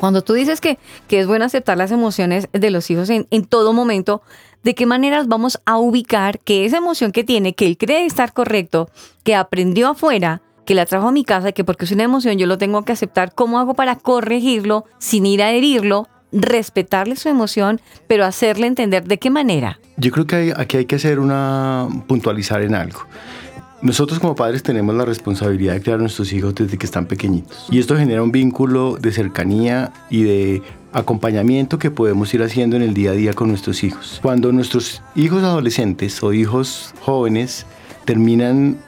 [0.00, 3.44] cuando tú dices que, que es bueno aceptar las emociones de los hijos en, en
[3.44, 4.22] todo momento,
[4.64, 8.32] ¿de qué maneras vamos a ubicar que esa emoción que tiene, que él cree estar
[8.32, 8.88] correcto,
[9.24, 12.46] que aprendió afuera, que la trajo a mi casa, que porque es una emoción yo
[12.46, 16.08] lo tengo que aceptar, ¿cómo hago para corregirlo sin ir a herirlo?
[16.32, 19.80] respetarle su emoción, pero hacerle entender de qué manera.
[19.96, 23.00] Yo creo que hay- aquí hay que hacer una puntualizar en algo.
[23.82, 27.66] Nosotros como padres tenemos la responsabilidad de criar a nuestros hijos desde que están pequeñitos.
[27.70, 30.62] Y esto genera un vínculo de cercanía y de
[30.92, 34.18] acompañamiento que podemos ir haciendo en el día a día con nuestros hijos.
[34.22, 37.64] Cuando nuestros hijos adolescentes o hijos jóvenes
[38.04, 38.78] terminan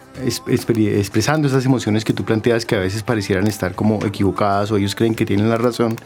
[0.47, 4.95] expresando esas emociones que tú planteas que a veces parecieran estar como equivocadas o ellos
[4.95, 5.97] creen que tienen la razón,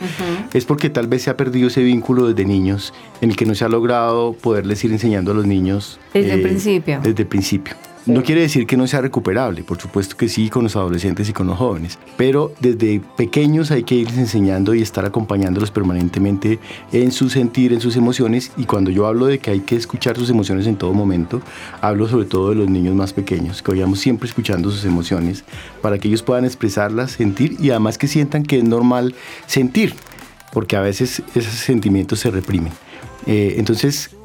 [0.54, 3.56] es porque tal vez se ha perdido ese vínculo desde niños en el que no
[3.56, 7.00] se ha logrado poderles ir enseñando a los niños Desde el principio.
[7.02, 7.74] Desde el principio.
[8.06, 11.32] No quiere decir que no sea recuperable, por supuesto que sí, con los adolescentes y
[11.32, 16.60] con los jóvenes, pero desde pequeños hay que irles enseñando y estar acompañándolos permanentemente
[16.92, 20.16] en su sentir, en sus emociones, y cuando yo hablo de que hay que escuchar
[20.16, 21.42] sus emociones en todo momento,
[21.80, 25.42] hablo sobre todo de los niños más pequeños, que vayamos siempre escuchando sus emociones
[25.82, 29.16] para que ellos puedan expresarlas, sentir y además que sientan que es normal
[29.48, 29.94] sentir,
[30.52, 32.72] porque a veces esos sentimientos se reprimen.
[33.26, 34.15] Eh, entonces,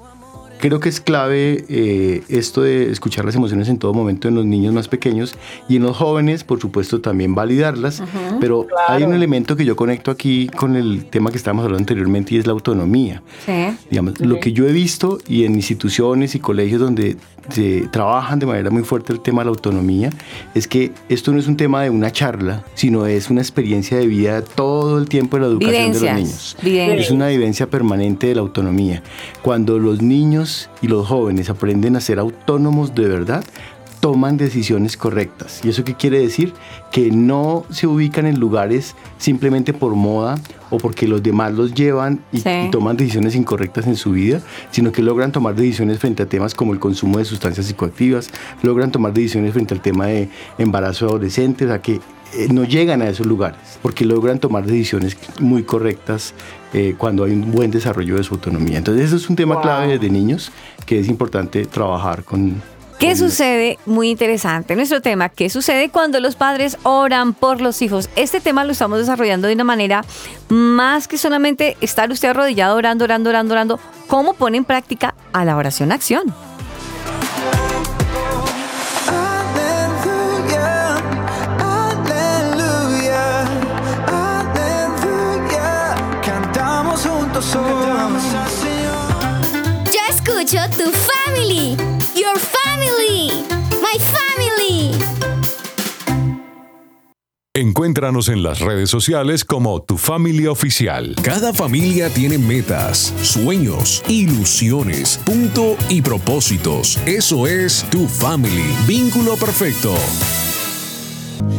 [0.61, 4.45] Creo que es clave eh, esto de escuchar las emociones en todo momento en los
[4.45, 5.33] niños más pequeños
[5.67, 8.03] y en los jóvenes, por supuesto, también validarlas.
[8.39, 12.35] Pero hay un elemento que yo conecto aquí con el tema que estábamos hablando anteriormente
[12.35, 13.23] y es la autonomía.
[13.43, 13.75] Sí.
[13.89, 17.17] Digamos, Lo que yo he visto y en instituciones y colegios donde
[17.49, 20.11] se trabajan de manera muy fuerte el tema de la autonomía
[20.53, 24.05] es que esto no es un tema de una charla, sino es una experiencia de
[24.05, 26.57] vida todo el tiempo de la educación de los niños.
[26.61, 27.05] vivencias.
[27.05, 29.01] Es una vivencia permanente de la autonomía.
[29.41, 30.50] Cuando los niños
[30.81, 33.43] y los jóvenes aprenden a ser autónomos de verdad,
[34.01, 35.61] toman decisiones correctas.
[35.63, 36.53] ¿Y eso qué quiere decir?
[36.91, 40.39] Que no se ubican en lugares simplemente por moda
[40.71, 42.49] o porque los demás los llevan y, Sí.
[42.67, 46.53] y toman decisiones incorrectas en su vida, sino que logran tomar decisiones frente a temas
[46.55, 48.29] como el consumo de sustancias psicoactivas,
[48.63, 51.99] logran tomar decisiones frente al tema de embarazo de adolescentes, a que
[52.33, 56.33] eh, no llegan a esos lugares, porque logran tomar decisiones muy correctas
[56.73, 58.77] eh, cuando hay un buen desarrollo de su autonomía.
[58.79, 59.63] Entonces, eso es un tema Wow.
[59.63, 60.51] clave de niños
[60.87, 62.55] que es importante trabajar con.
[63.01, 63.79] ¿Qué sucede?
[63.87, 65.29] Muy interesante nuestro tema.
[65.29, 68.11] ¿Qué sucede cuando los padres oran por los hijos?
[68.15, 70.05] Este tema lo estamos desarrollando de una manera
[70.49, 73.79] más que solamente estar usted arrodillado orando, orando, orando, orando.
[74.05, 76.31] ¿Cómo pone en práctica a la oración acción?
[79.07, 80.97] Aleluya,
[81.57, 83.41] aleluya,
[84.45, 85.95] aleluya.
[86.23, 87.91] Cantamos juntos hoy.
[89.85, 91.75] Yo escucho tu family.
[92.13, 92.60] Your family.
[93.29, 94.91] My family.
[97.53, 101.15] Encuéntranos en las redes sociales como Tu Familia Oficial.
[101.21, 106.97] Cada familia tiene metas, sueños, ilusiones, punto y propósitos.
[107.05, 108.63] Eso es Tu Family.
[108.87, 109.93] Vínculo perfecto.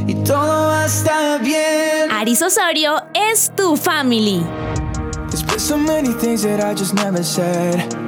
[0.07, 2.11] Y todo va a estar bien.
[2.11, 4.43] Aris Osorio es tu family.
[5.31, 8.02] There's been so many things that I just never said.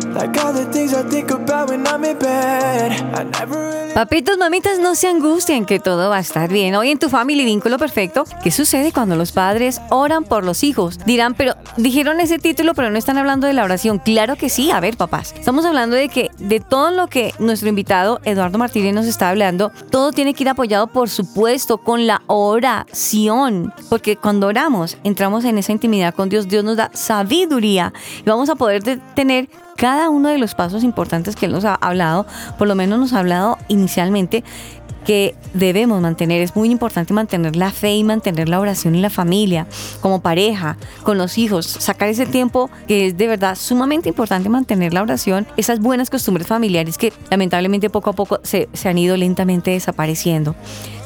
[3.95, 6.75] Papitos, mamitas, no se angustien que todo va a estar bien.
[6.75, 10.99] Hoy en tu familia vínculo perfecto, ¿qué sucede cuando los padres oran por los hijos?
[11.07, 13.99] Dirán, pero dijeron ese título, pero no están hablando de la oración.
[13.99, 15.33] Claro que sí, a ver, papás.
[15.39, 19.71] Estamos hablando de que de todo lo que nuestro invitado Eduardo Martínez nos está hablando,
[19.91, 23.73] todo tiene que ir apoyado, por supuesto, con la oración.
[23.89, 27.93] Porque cuando oramos, entramos en esa intimidad con Dios, Dios nos da sabiduría
[28.25, 31.65] y vamos a poder de- tener cada uno de los pasos importantes que Él nos
[31.65, 32.27] ha hablado,
[32.59, 34.45] por lo menos nos ha hablado inicialmente,
[35.05, 36.43] que debemos mantener.
[36.43, 39.67] Es muy importante mantener la fe y mantener la oración en la familia,
[40.01, 44.93] como pareja, con los hijos, sacar ese tiempo que es de verdad sumamente importante mantener
[44.93, 49.17] la oración, esas buenas costumbres familiares que lamentablemente poco a poco se, se han ido
[49.17, 50.57] lentamente desapareciendo.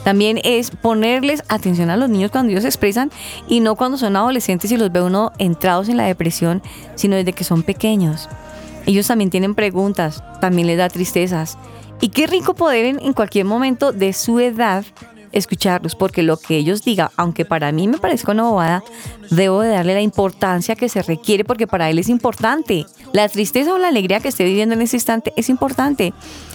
[0.04, 3.10] También es ponerles atención a los niños cuando ellos se expresan
[3.46, 6.62] y no cuando son adolescentes y los ve uno entrados en la depresión,
[6.94, 8.28] sino desde que son pequeños.
[8.88, 11.58] Ellos también tienen preguntas, también les da tristezas.
[12.00, 14.82] Y qué rico poder en, cualquier momento de su edad
[15.30, 18.82] escucharlos, porque lo que ellos digan, aunque para mí me parezca una bobada,
[19.28, 22.86] debo de darle la importancia que se requiere porque para él es importante.
[23.12, 26.14] La tristeza o la alegría que esté viviendo en ese instante es importante.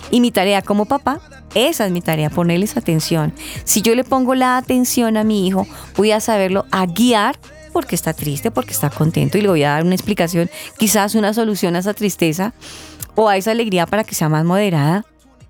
[0.09, 1.19] Y mi tarea como papá,
[1.53, 3.31] esa es mi tarea, ponerles atención.
[3.63, 7.37] Si yo le pongo la atención a mi hijo, voy a saberlo a guiar
[7.73, 11.33] porque está triste, porque está contento y le voy a dar una explicación, quizás una
[11.33, 12.53] solución a esa tristeza
[13.15, 15.05] o a esa alegría para que sea más moderada.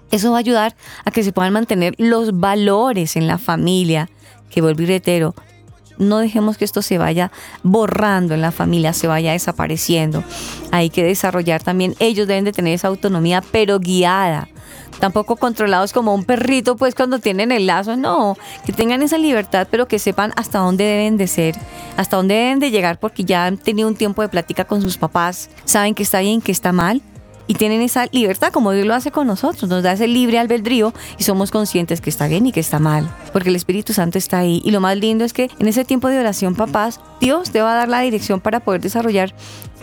[0.10, 4.10] Eso va a ayudar a que se puedan mantener los valores en la familia,
[4.50, 5.36] que vuelvo y reitero,
[5.98, 7.32] no dejemos que esto se vaya
[7.62, 10.24] borrando en la familia, se vaya desapareciendo.
[10.72, 14.50] Hay que desarrollar también, ellos deben de tener esa autonomía, pero guiada.
[15.00, 19.68] Tampoco controlados como un perrito, pues cuando tienen el lazo, no, que tengan esa libertad,
[19.70, 21.56] pero que sepan hasta dónde deben de ser,
[21.98, 24.98] hasta dónde deben de llegar, porque ya han tenido un tiempo de plática con sus
[24.98, 27.02] papás, saben que está bien, que está mal,
[27.48, 30.94] y tienen esa libertad como Dios lo hace con nosotros, nos da ese libre albedrío
[31.18, 34.40] y somos conscientes que está bien y que está mal, porque el Espíritu Santo está
[34.40, 34.62] ahí.
[34.64, 37.74] Y lo más lindo es que en ese tiempo de oración, papás, Dios te va
[37.74, 39.34] a dar la dirección para poder desarrollar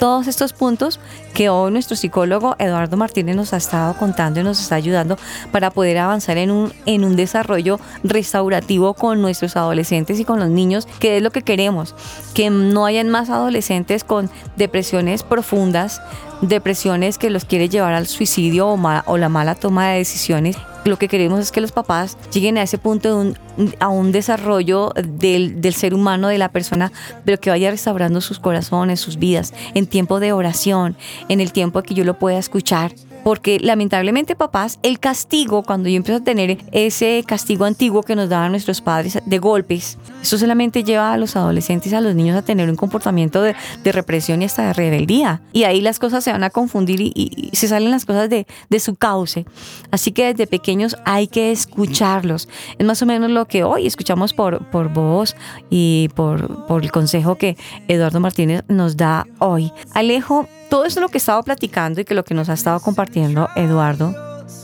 [0.00, 0.98] todos estos puntos
[1.34, 5.18] que hoy nuestro psicólogo Eduardo Martínez nos ha estado contando y nos está ayudando
[5.52, 10.48] para poder avanzar en un, en un desarrollo restaurativo con nuestros adolescentes y con los
[10.48, 11.94] niños, que es lo que queremos,
[12.34, 16.00] que no hayan más adolescentes con depresiones profundas,
[16.40, 20.56] depresiones que los quiere llevar al suicidio o, o la mala toma de decisiones.
[20.84, 24.12] Lo que queremos es que los papás lleguen a ese punto de un, a un
[24.12, 26.90] desarrollo del, del ser humano, de la persona,
[27.24, 30.96] pero que vaya restaurando sus corazones, sus vidas, en tiempo de oración,
[31.28, 32.92] en el tiempo que yo lo pueda escuchar.
[33.24, 38.28] Porque lamentablemente, papás, el castigo, cuando yo empiezo a tener ese castigo antiguo que nos
[38.28, 42.42] daban nuestros padres de golpes, eso solamente lleva a los adolescentes, a los niños a
[42.42, 43.54] tener un comportamiento de,
[43.84, 45.40] represión y hasta de rebeldía.
[45.52, 48.28] Y ahí las cosas se van a confundir y, y- y se salen las cosas
[48.30, 48.46] de,
[48.78, 49.44] su cauce.
[49.90, 52.48] Así que desde pequeños hay que escucharlos.
[52.78, 54.60] Es más o menos lo que hoy escuchamos por,
[54.92, 55.36] voz
[55.68, 57.56] y por el consejo que
[57.88, 59.72] Eduardo Martínez nos da hoy.
[59.92, 62.80] Alejo, todo esto lo que he estado platicando y que lo que nos ha estado
[62.80, 64.14] compartiendo Eduardo,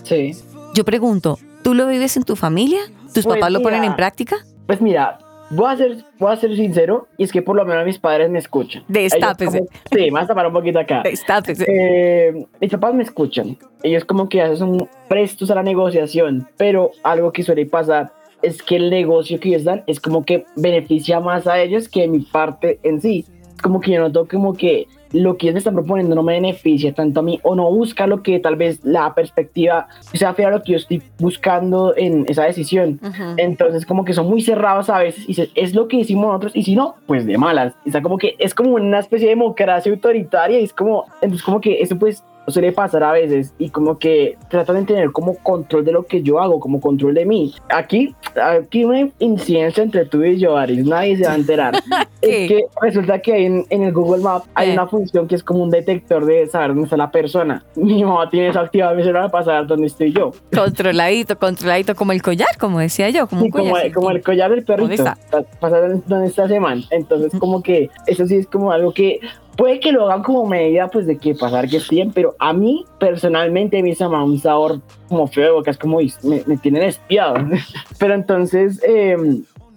[0.05, 0.33] Sí.
[0.75, 2.81] yo pregunto, ¿tú lo vives en tu familia?
[3.13, 4.37] ¿Tus Pues papás lo ponen mira, en práctica?
[4.67, 5.19] Pues mira,
[5.51, 8.31] voy a ser, voy a ser sincero, y es que por lo menos mis padres
[8.31, 8.83] me escuchan.
[8.93, 9.59] Ellos Destápese.
[9.59, 11.03] como- sí, me vas a tapar un poquito acá.
[11.03, 11.65] Destápese.
[11.69, 13.57] Eh, mis papás me escuchan.
[13.83, 18.63] Ellos como que hacen son prestos a la negociación, pero algo que suele pasar es
[18.63, 22.21] que el negocio que ellos dan es como que beneficia más a ellos que mi
[22.21, 23.25] parte en sí.
[23.55, 26.35] Es como que yo noto como que lo que ellos me están proponiendo no me
[26.35, 30.49] beneficia tanto a mí o no busca lo que tal vez la perspectiva sea fiel
[30.49, 33.01] a lo que yo estoy buscando en esa decisión.
[33.37, 36.53] Entonces como que son muy cerrados a veces y se- es lo que decimos nosotros
[36.57, 37.75] y si no, pues de malas.
[37.87, 41.43] O sea, como que es como una especie de democracia autoritaria y es como, entonces
[41.45, 45.35] como que eso pues suele pasar a veces y como que tratan de tener como
[45.39, 47.55] control de lo que yo hago, como control de mí.
[47.69, 51.75] Aquí, aquí una incidencia entre tú y yo, Aris, nadie se va a enterar.
[52.23, 54.73] es que resulta que en, en el Google Maps hay Eh.
[54.73, 57.65] una función que es como un detector de saber dónde está la persona.
[57.75, 60.33] Mi mamá tiene eso activado, me va a pasar dónde estoy yo.
[60.55, 63.93] Controladito, controladito, como el collar, como decía yo, como Sí, un como, collar.
[63.93, 64.83] como el collar del perrito.
[64.89, 65.17] ¿Dónde está?
[65.31, 66.83] Pa- Pasar donde está ese man.
[66.91, 69.21] Entonces, como que eso sí es como algo que
[69.57, 72.85] puede que lo hagan como medida, pues, de que pasar que estén, pero a mí,
[72.99, 76.83] personalmente, me hizo un sabor como feo de boca, es como, "Uy, me, me tienen
[76.83, 77.37] espiado.
[77.99, 79.17] pero entonces, eh,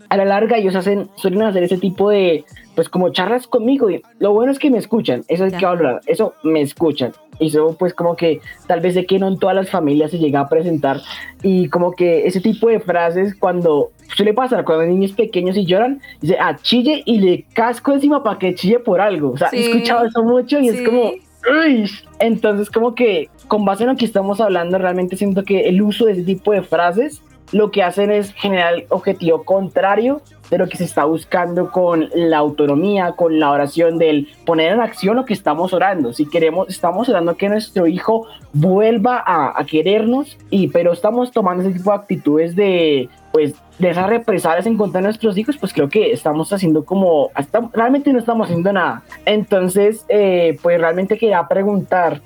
[0.10, 2.44] a la larga, ellos hacen, suelen hacer ese tipo de,
[2.80, 3.90] pues, como charlas conmigo.
[3.90, 5.58] Y lo bueno es que me escuchan, eso es Ya.
[5.60, 7.12] que hablar, eso me escuchan.
[7.38, 10.18] Y eso, pues, como que tal vez sé que no en todas las familias se
[10.18, 11.02] llega a presentar.
[11.44, 15.66] Y como que ese tipo de frases, cuando suele pasar, cuando hay niños pequeños y
[15.66, 19.32] lloran, dice, ah, chille y le casco encima para que chille por algo.
[19.32, 19.70] O sea, he Sí.
[19.72, 20.86] escuchado eso mucho y es Sí.
[20.86, 21.92] como, uy.
[22.20, 26.06] Entonces, como que con base en lo que estamos hablando, realmente siento que el uso
[26.06, 27.22] de ese tipo de frases
[27.52, 32.38] lo que hacen es generar objetivo contrario de lo que se está buscando con la
[32.38, 36.14] autonomía, con la oración del poner en acción lo que estamos orando.
[36.14, 41.64] Si queremos, estamos orando que nuestro hijo vuelva a, a querernos, y, pero estamos tomando
[41.64, 45.74] ese tipo de actitudes de, pues, de esas represalias en contra de nuestros hijos, pues
[45.74, 49.04] creo que estamos haciendo como, hasta, realmente no estamos haciendo nada.
[49.26, 52.22] Entonces, eh, pues realmente quería preguntar,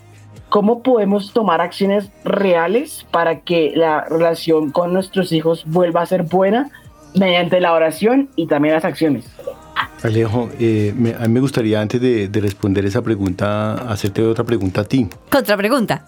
[0.53, 6.21] ¿Cómo podemos tomar acciones reales para que la relación con nuestros hijos vuelva a ser
[6.21, 6.69] buena
[7.16, 9.26] mediante la oración y también las acciones?
[10.03, 14.43] Alejo, eh, me- a mí me gustaría antes de, de responder esa pregunta, hacerte otra
[14.43, 15.07] pregunta a ti.
[15.32, 16.05] Contrapregunta.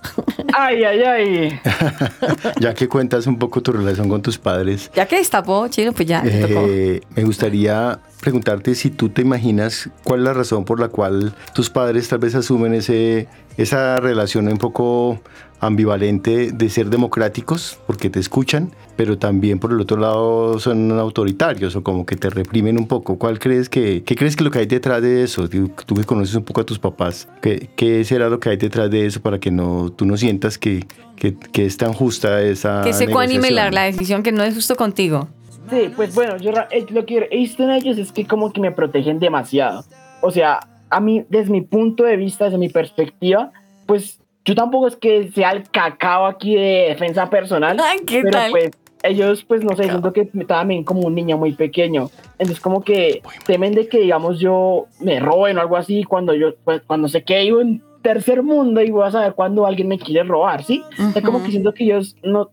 [0.54, 1.60] Ay, ay, ay.
[2.60, 6.08] Ya que cuentas un poco tu relación con tus padres, Ya que destapó, chino, pues
[6.08, 6.22] ya.
[6.26, 11.34] eh, me gustaría preguntarte si tú te imaginas cuál es la razón por la cual
[11.54, 13.28] tus padres tal vez asumen ese,
[13.58, 15.22] esa relación un poco
[15.60, 21.76] ambivalente de ser democráticos porque te escuchan, pero también por el otro lado son autoritarios
[21.76, 23.18] o como que te reprimen un poco.
[23.18, 25.50] ¿Cuál crees que, qué crees que lo que hay detrás de eso?
[25.50, 28.90] Tú, que conoces un poco a tus papás, ¿qué, qué será lo que hay detrás
[28.92, 30.86] de eso para que no, tú no sientas que,
[31.16, 34.76] que, que es tan justa esa que se coanime la, decisión que no es justo
[34.76, 35.28] contigo.
[35.70, 38.62] Sí, pues bueno, yo eh, lo que he visto en ellos es que como que
[38.62, 39.84] me protegen demasiado.
[40.22, 43.52] O sea, a mí, desde mi punto de vista, desde mi perspectiva,
[43.88, 47.78] pues yo tampoco es que sea el cacao aquí de defensa personal.
[47.80, 48.52] Ay, ¿qué pero tal?
[48.52, 48.72] pues
[49.04, 52.10] ellos, pues no sé, siento que me también como un niño muy pequeño.
[52.38, 56.56] Entonces como que temen de que, digamos, yo me roben o algo así cuando yo,
[56.64, 60.00] pues cuando sé que vivo en tercer mundo y voy a saber cuando alguien me
[60.00, 60.84] quiere robar, ¿sí?
[61.16, 62.52] Es como que siento que ellos no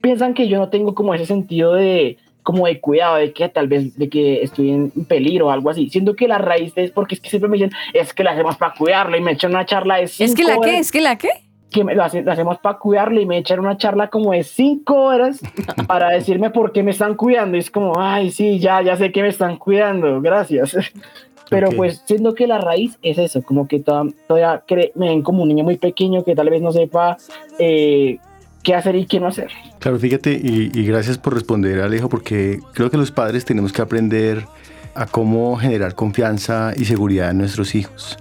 [0.00, 3.66] piensan que yo no tengo como ese sentido de como de cuidado, de que tal
[3.66, 5.88] vez de que estoy en peligro o algo así.
[5.90, 8.56] Siento que la raíz es porque es que siempre me dicen, es que la hacemos
[8.56, 10.60] para cuidarlo y me echan una charla de ¿Es que cinco la qué?
[10.60, 10.74] horas.
[10.76, 11.28] ¿Es que la qué?
[11.70, 14.44] que me- lo, hace- lo hacemos para cuidarle y me echan una charla como de
[14.44, 15.40] cinco horas
[15.88, 17.56] para decirme por qué me están cuidando.
[17.56, 20.76] Y es como, ay, sí, ya, ya sé que me están cuidando, gracias.
[21.50, 25.22] Pero pues siendo que la raíz es eso, como que toda- todavía cre- me ven
[25.22, 27.16] como un niño muy pequeño que tal vez no sepa
[27.58, 28.18] eh,
[28.64, 29.50] qué hacer y qué no hacer.
[29.78, 34.46] Claro, fíjate, y, gracias por responder, Alejo, porque creo que los padres tenemos que aprender
[34.94, 38.16] a cómo generar confianza y seguridad en nuestros hijos.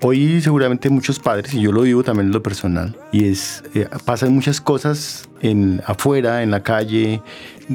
[0.00, 3.88] Hoy seguramente muchos padres, y yo lo vivo también en lo personal, y es, eh,
[4.04, 7.20] pasan muchas cosas en, afuera, en la calle,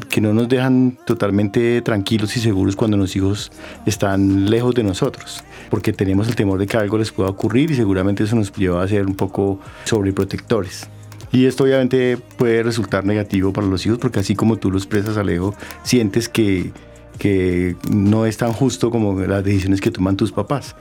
[0.10, 3.52] que no nos dejan totalmente tranquilos y seguros cuando los hijos
[3.86, 7.76] están lejos de nosotros, porque tenemos el temor de que algo les pueda ocurrir y
[7.76, 10.88] seguramente eso nos lleva a ser un poco sobreprotectores.
[11.34, 15.18] Y esto obviamente puede resultar negativo para los hijos porque así como tú lo expresas,
[15.18, 16.72] Alejo, sientes que,
[17.18, 20.76] que no es tan justo como las decisiones que toman tus papás.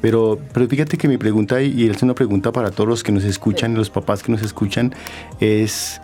[0.00, 3.24] Pero, pero fíjate que mi pregunta, y es una pregunta para todos los que nos
[3.24, 4.94] escuchan, los papás que nos escuchan,
[5.40, 6.00] es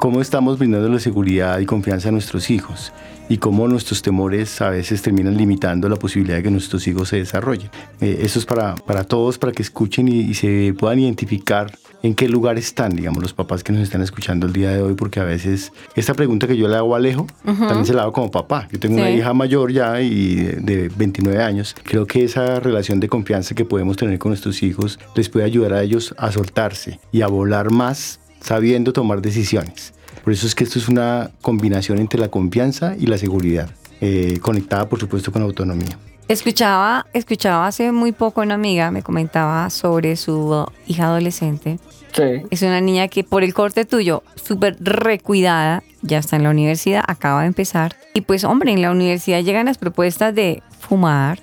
[0.00, 2.92] cómo estamos brindando seguridad y confianza a nuestros hijos
[3.28, 7.18] y cómo nuestros temores a veces terminan limitando la posibilidad de que nuestros hijos se
[7.18, 7.70] desarrollen.
[8.00, 11.70] Eh, eso es para, para todos, para que escuchen y, y se puedan identificar
[12.06, 14.94] en qué lugar están, digamos, los papás que nos están escuchando el día de hoy,
[14.94, 17.66] porque a veces esta pregunta que yo le hago a Alejo, Ujú.
[17.66, 18.68] también se la hago como papá.
[18.70, 19.14] Yo tengo una Sí.
[19.14, 21.74] hija mayor ya y de, de 29 años.
[21.82, 25.72] Creo que esa relación de confianza que podemos tener con nuestros hijos les puede ayudar
[25.72, 29.92] a ellos a soltarse y a volar más sabiendo tomar decisiones.
[30.22, 34.38] Por eso es que esto es una combinación entre la confianza y la seguridad, eh,
[34.40, 35.98] conectada por supuesto con la autonomía.
[36.28, 41.78] Escuchaba, escuchaba hace muy poco una amiga me comentaba sobre su hija adolescente.
[42.12, 42.42] Sí.
[42.50, 47.04] Es una niña que por el corte tuyo, súper recuidada, ya está en la universidad,
[47.06, 47.94] acaba de empezar.
[48.12, 51.38] Y pues hombre, en la universidad llegan las propuestas de fumar,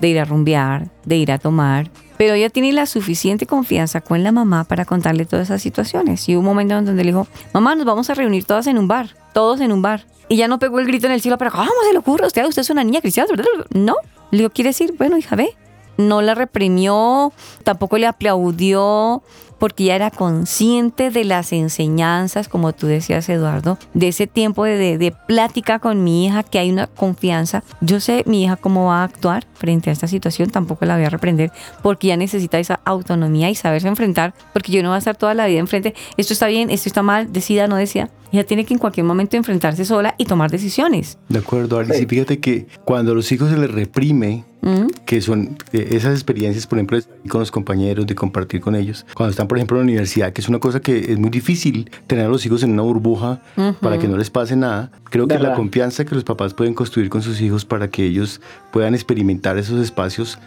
[0.00, 1.90] de ir a rumbear, de ir a tomar.
[2.18, 6.28] Pero ella tiene la suficiente confianza con la mamá para contarle todas esas situaciones.
[6.28, 8.76] Y hubo un momento en donde le dijo, mamá, nos vamos a reunir todas en
[8.76, 10.06] un bar, todos en un bar.
[10.28, 12.26] Y ya no pegó el grito en el cielo, pero ¿cómo se le ocurre a
[12.26, 12.44] usted?
[12.46, 13.30] Usted es una niña cristiana.
[13.72, 13.94] No.
[14.30, 14.94] Le digo, ¿quiere decir?
[14.98, 15.50] Bueno, hija, ve.
[15.98, 17.32] No la reprimió,
[17.64, 19.22] tampoco le aplaudió,
[19.58, 24.98] porque ella era consciente de las enseñanzas, como tú decías, Eduardo, de ese tiempo de,
[24.98, 27.64] de- plática con mi hija, que hay una confianza.
[27.80, 31.06] Yo sé mi hija cómo va a actuar frente a esta situación, tampoco la voy
[31.06, 31.50] a reprender,
[31.82, 35.32] porque ella necesita esa autonomía y saberse enfrentar, porque yo no voy a estar toda
[35.32, 38.10] la vida enfrente, esto está bien, esto está mal, decida, no decida.
[38.32, 41.18] Ella tiene que en cualquier momento enfrentarse sola y tomar decisiones.
[41.28, 42.02] De acuerdo, Alice.
[42.02, 44.86] Y fíjate que cuando a los hijos se les reprime, ¿Mm?
[45.04, 49.06] que son esas experiencias, por ejemplo, de estar con los compañeros, de compartir con ellos,
[49.14, 51.90] cuando están, por ejemplo, en la universidad, que es una cosa que es muy difícil
[52.06, 53.42] tener a los hijos en una burbuja
[53.80, 54.90] para que no les pase nada.
[55.10, 58.40] Creo que la confianza que los papás pueden construir con sus hijos para que ellos
[58.72, 60.38] puedan experimentar esos espacios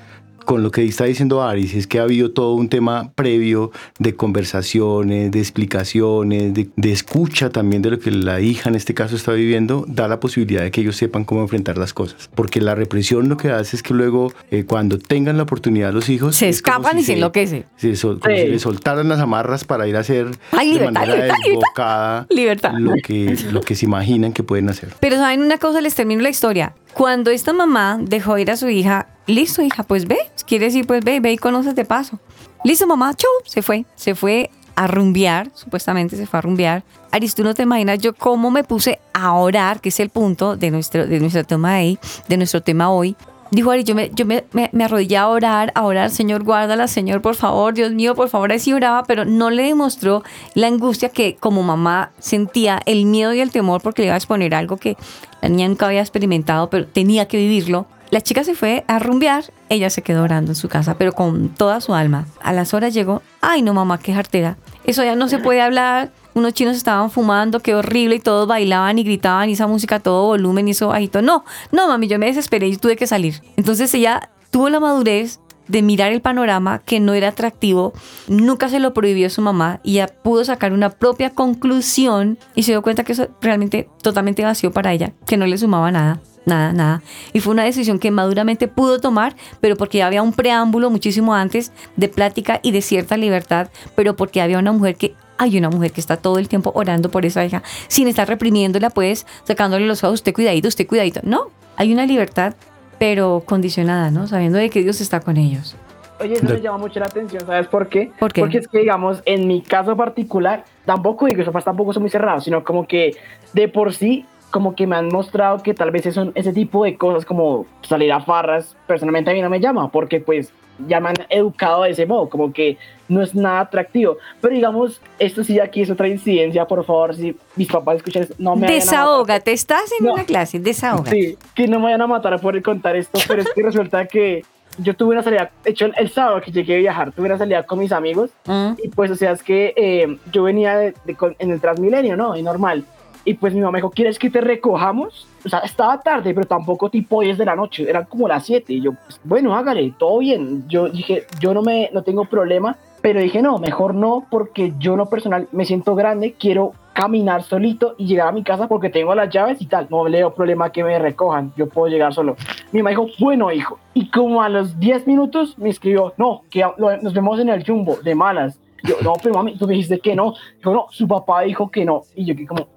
[0.50, 3.70] con lo que está diciendo Aris, es que ha habido todo un tema previo
[4.00, 8.96] de conversaciones, de explicaciones, de, de escucha también de lo que la hija en este
[8.96, 12.32] caso está viviendo, da la posibilidad de que ellos sepan cómo enfrentar las cosas.
[12.34, 16.10] Porque la represión lo que hace es que luego, eh, cuando tengan la oportunidad los
[16.10, 16.36] hijos...
[16.36, 17.66] Se es escapan si y se enloquecen.
[17.78, 18.42] se sol- como Sí.
[18.42, 21.48] si les soltaran las amarras para ir a hacer Ay, de libertad, manera libertad, libertad.
[21.48, 22.74] desbocada Libertad.
[22.80, 24.94] Lo, que, lo que se imaginan que pueden hacer.
[25.00, 26.74] Pero saben una cosa, les termino la historia.
[26.94, 31.04] Cuando esta mamá dejó ir a su hija, listo hija, pues ve, quiere decir pues
[31.04, 32.20] ve, ve y conoces de paso.
[32.64, 36.84] Listo mamá, chau, se fue, se fue a rumbear, supuestamente se fue a rumbear.
[37.12, 40.56] Aris, tú no te imaginas yo cómo me puse a orar, que es el punto
[40.56, 43.16] de nuestro, de nuestro tema ahí, de nuestro tema hoy.
[43.52, 47.22] Dijo Aris, yo me, yo me, me arrodillé a orar, a orar, Señor, guárdala, Señor,
[47.22, 50.24] por favor, Dios mío, por favor, así oraba, pero no le demostró
[50.54, 54.18] la angustia que como mamá sentía, el miedo y el temor porque le iba a
[54.18, 54.98] exponer algo que
[55.42, 57.88] la niña nunca había experimentado, pero tenía que vivirlo.
[58.12, 61.50] La chica se fue a rumbear, ella se quedó orando en su casa, pero con
[61.50, 62.28] toda su alma.
[62.42, 64.58] A las horas llegó, ay no mamá, qué jartera.
[64.84, 66.12] Eso ya no se puede hablar.
[66.40, 70.28] Unos chinos estaban fumando, qué horrible, y todos bailaban y gritaban, y esa música todo
[70.28, 71.22] volumen, y eso bajito.
[71.22, 73.42] No, no mami, yo me desesperé y tuve que salir.
[73.58, 77.92] Entonces ella tuvo la madurez de mirar el panorama que no era atractivo,
[78.30, 82.72] nunca se lo prohibió su mamá y ya pudo sacar una propia conclusión y se
[82.72, 86.22] dio cuenta que eso realmente totalmente vacío para ella, que no le sumaba nada.
[86.46, 87.04] Nada, nada.
[87.34, 91.74] Y fue una decisión que maduramente pudo tomar, pero porque había un preámbulo muchísimo antes
[91.98, 95.92] de plática y de cierta libertad, pero porque había una mujer que hay una mujer
[95.92, 100.04] que está todo el tiempo orando por esa hija, sin estar reprimiéndola, pues, sacándole los
[100.04, 101.22] ojos, usted cuidadito, usted cuidadito.
[101.24, 102.54] No, hay una libertad,
[103.00, 104.28] pero condicionada, ¿no?
[104.28, 105.76] Sabiendo de que Dios está con ellos.
[106.20, 108.12] Oye, eso me llama mucho la atención, ¿sabes por qué?
[108.20, 108.42] ¿Por qué?
[108.42, 112.04] Porque es que, digamos, en mi caso particular, tampoco digo que los papás tampoco son
[112.04, 113.16] muy cerrados, sino como que
[113.54, 116.98] de por sí como que me han mostrado que tal vez eso, ese tipo de
[116.98, 120.52] cosas como salir a farras, personalmente a mí no me llama, porque pues
[120.88, 122.78] ya me han educado de ese modo, como que
[123.08, 124.18] no es nada atractivo.
[124.42, 128.36] Pero digamos, esto sí aquí es otra incidencia, por favor, si mis papás escuchan esto,
[128.38, 128.92] no me vayan a matar.
[129.00, 130.14] Desahógate, estás en No.
[130.14, 131.12] una clase, desahógate.
[131.12, 134.44] Sí, que no me vayan a matar por contar esto, pero es que resulta que
[134.78, 137.38] yo tuve una salida, de hecho el, el sábado que llegué a viajar, tuve una
[137.38, 138.74] salida con mis amigos Mm.
[138.84, 142.16] y pues o sea es que eh, yo venía de- de con- en el Transmilenio,
[142.16, 142.38] ¿no?
[142.38, 142.86] Y normal.
[143.26, 145.28] Y pues mi mamá me dijo, ¿quieres que te recojamos?
[145.46, 148.74] O sea, estaba tarde, pero tampoco tipo 10 de la noche, eran como las 7.
[148.74, 150.68] Y yo, pues, bueno, hágale, todo bien.
[150.68, 154.96] Yo dije, yo no, me, no tengo problema, pero dije, no, mejor no, porque yo
[154.98, 159.16] no personal me siento grande, quiero caminar solito y llegar a mi casa porque tengo
[159.16, 159.88] las llaves y tal.
[159.90, 162.36] No le problema que me recojan, yo puedo llegar solo.
[162.72, 163.80] Mi mamá dijo, bueno, hijo.
[163.94, 167.98] Y como a los 10 minutos me escribió, no, que nos vemos en el jumbo,
[168.04, 168.60] de malas.
[168.84, 170.34] Yo, no, pero mami, tú me dijiste que no.
[170.58, 172.04] Dijo, no, su papá dijo que no.
[172.16, 172.68] Y yo que como,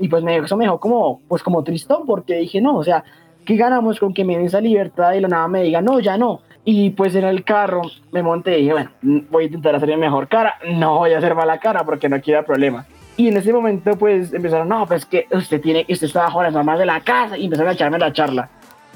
[0.00, 3.04] y pues me, eso me dejó como, pues como tristón, porque dije, no, o sea,
[3.44, 6.16] ¿qué ganamos con que me den esa libertad y la nada me diga, no, ya
[6.16, 6.40] no?
[6.64, 7.82] Y pues en el carro
[8.12, 11.12] me monté y dije, bueno, mm, voy a intentar hacer mi mejor cara, no voy
[11.12, 12.86] a hacer mala cara porque no quiero problema.
[13.16, 16.52] Y en ese momento pues empezaron, no, pues que usted tiene, usted está bajo las
[16.52, 18.48] normas de la casa y empezaron a echarme la charla.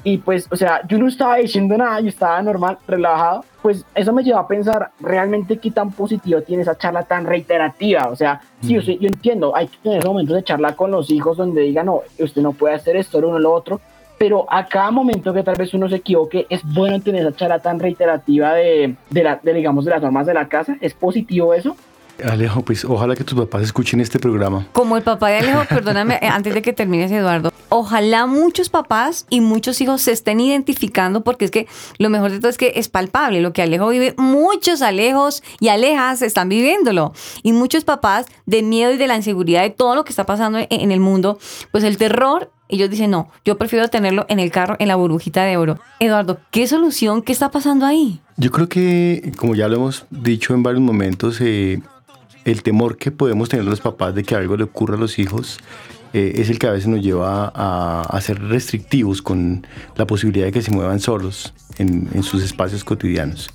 [0.05, 3.43] Y pues, o sea, yo no estaba diciendo nada, yo estaba normal, relajado.
[3.63, 8.09] Pues eso me llevó a pensar realmente qué tan positivo tiene esa charla tan reiterativa.
[8.09, 11.37] O sea, sí, yo, yo entiendo, hay que tener momentos de charla con los hijos
[11.37, 13.81] donde digan, no, usted no puede hacer esto, lo uno, lo otro.
[14.19, 17.57] Pero a cada momento que tal vez uno se equivoque, es bueno tener esa charla
[17.57, 20.77] tan reiterativa de, de, la, de digamos, de las normas de la casa.
[20.81, 21.75] ¿Es positivo eso?
[22.23, 24.67] Alejo, pues ojalá que tus papás escuchen este programa.
[24.71, 27.51] Como el papá de Alejo, perdóname, eh, antes de que termines, Eduardo.
[27.69, 32.39] Ojalá muchos papás y muchos hijos se estén identificando, porque es que lo mejor de
[32.39, 33.41] todo es que es palpable.
[33.41, 37.13] Lo que Alejo vive, muchos Alejos y Alejas están viviéndolo.
[37.43, 40.59] Y muchos papás, de miedo y de la inseguridad de todo lo que está pasando
[40.59, 41.39] en, en el mundo,
[41.71, 42.51] pues el terror.
[42.67, 45.79] Ellos dicen, no, yo prefiero tenerlo en el carro, en la burbujita de oro.
[45.99, 47.21] Eduardo, ¿qué solución?
[47.21, 48.21] ¿Qué está pasando ahí?
[48.37, 51.79] Yo creo que, como ya lo hemos dicho en varios momentos, eh,
[52.45, 55.59] el temor que podemos tener los papás de que algo le ocurra a los hijos
[56.13, 59.67] eh, es el que a veces nos lleva a, ser restrictivos con
[59.97, 63.49] la posibilidad de que se muevan solos en, sus espacios cotidianos.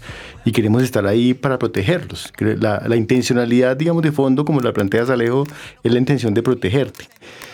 [0.44, 2.30] Y queremos estar ahí para protegerlos.
[2.38, 5.44] La, la intencionalidad, digamos, de fondo, como la planteas, Alejo,
[5.82, 7.08] es la intención de protegerte.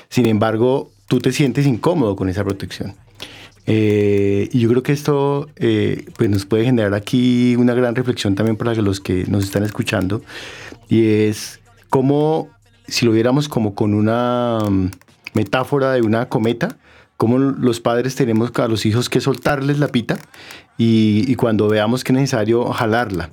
[0.09, 2.95] Sin embargo, tú te sientes incómodo con esa protección.
[3.67, 8.37] Eh, y yo creo que esto eh, pues nos puede generar aquí una gran reflexión
[8.37, 10.23] también para los que nos están escuchando
[10.89, 11.59] y es
[11.91, 12.49] como
[12.87, 14.91] si lo viéramos como con una mm,
[15.35, 16.77] metáfora de una cometa,
[17.17, 20.17] como los padres tenemos a los hijos que soltarles la pita
[20.79, 23.31] y, cuando veamos que es necesario jalarla,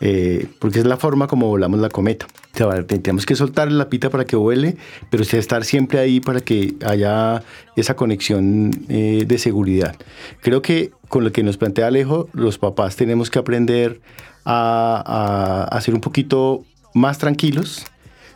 [0.00, 2.26] eh, porque es la forma como volamos la cometa.
[2.60, 4.76] O tenemos que soltarle la pita para que vuele,
[5.08, 7.42] pero estar siempre ahí para que haya
[7.76, 9.94] esa conexión eh, de seguridad.
[10.40, 14.00] Creo que con lo que nos plantea Alejo, los papás tenemos que aprender
[14.44, 17.86] a, a, a ser un poquito más tranquilos,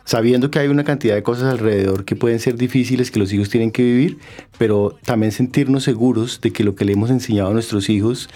[0.05, 3.49] sabiendo que hay una cantidad de cosas alrededor que pueden ser difíciles que los hijos
[3.49, 4.19] tienen que vivir,
[4.57, 8.29] pero también sentirnos seguros de que lo que le hemos enseñado a nuestros hijos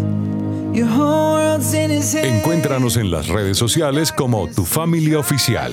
[0.76, 2.26] Your whole world's in his hands.
[2.26, 5.72] Encuéntranos en las redes sociales como Tu Familia Oficial.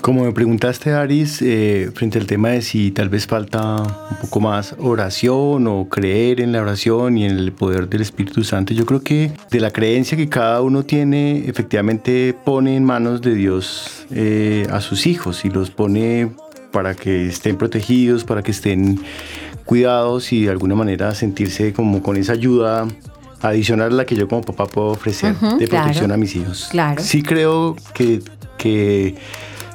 [0.00, 4.40] Como me preguntaste, Aris, eh, frente al tema de si tal vez falta un poco
[4.40, 8.84] más oración o creer en la oración y en el poder del Espíritu Santo, yo
[8.86, 14.06] creo que de la creencia que cada uno tiene, efectivamente pone en manos de Dios
[14.10, 16.30] eh, a sus hijos y los pone
[16.72, 18.98] para que estén protegidos, para que estén
[19.64, 22.88] cuidados y de alguna manera sentirse como con esa ayuda
[23.42, 26.34] adicional a la que yo como papá puedo ofrecer Ujú, de protección claro, a mis
[26.36, 26.68] hijos.
[26.70, 27.02] claro.
[27.02, 28.20] Sí creo que,
[28.58, 29.14] que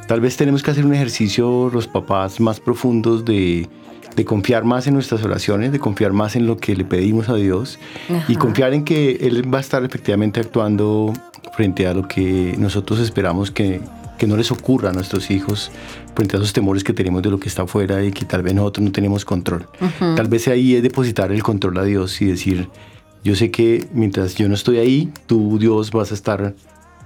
[0.08, 3.68] tal vez tenemos que hacer un ejercicio los papás más profundos de,
[4.16, 7.36] de confiar más en nuestras oraciones, de confiar más en lo que le pedimos a
[7.36, 7.78] Dios
[8.10, 8.39] y Ajá.
[8.39, 11.14] confiar en que Él va a estar efectivamente actuando
[11.56, 13.82] frente a lo que nosotros esperamos que,
[14.18, 15.72] que no les ocurra a nuestros hijos,
[16.15, 18.53] frente a esos temores que tenemos de lo que está afuera y que tal vez
[18.55, 19.68] nosotros no tenemos control.
[20.15, 22.70] Tal vez ahí es depositar el control a Dios y decir,
[23.24, 26.55] yo sé que mientras yo no estoy ahí, tú Dios vas a estar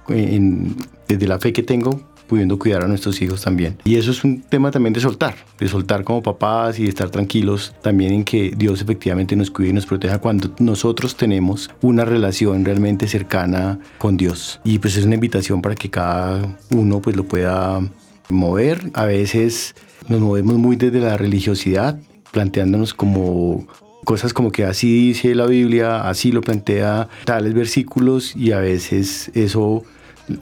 [0.08, 0.74] en-
[1.08, 2.00] desde la fe que tengo
[2.32, 3.76] pudiendo cuidar a nuestros hijos también.
[3.84, 7.10] Y eso es un tema también de soltar, de soltar como papás y de estar
[7.10, 12.06] tranquilos también en que Dios efectivamente nos cuide y nos proteja cuando nosotros tenemos una
[12.06, 14.60] relación realmente cercana con Dios.
[14.64, 17.80] Y pues es una invitación para que cada uno pues lo pueda
[18.30, 18.80] mover.
[18.94, 19.74] A veces
[20.08, 23.66] nos movemos muy desde la religiosidad, planteándonos como
[24.06, 29.30] cosas como que así dice la Biblia, así lo plantea tales versículos y a veces
[29.34, 29.84] eso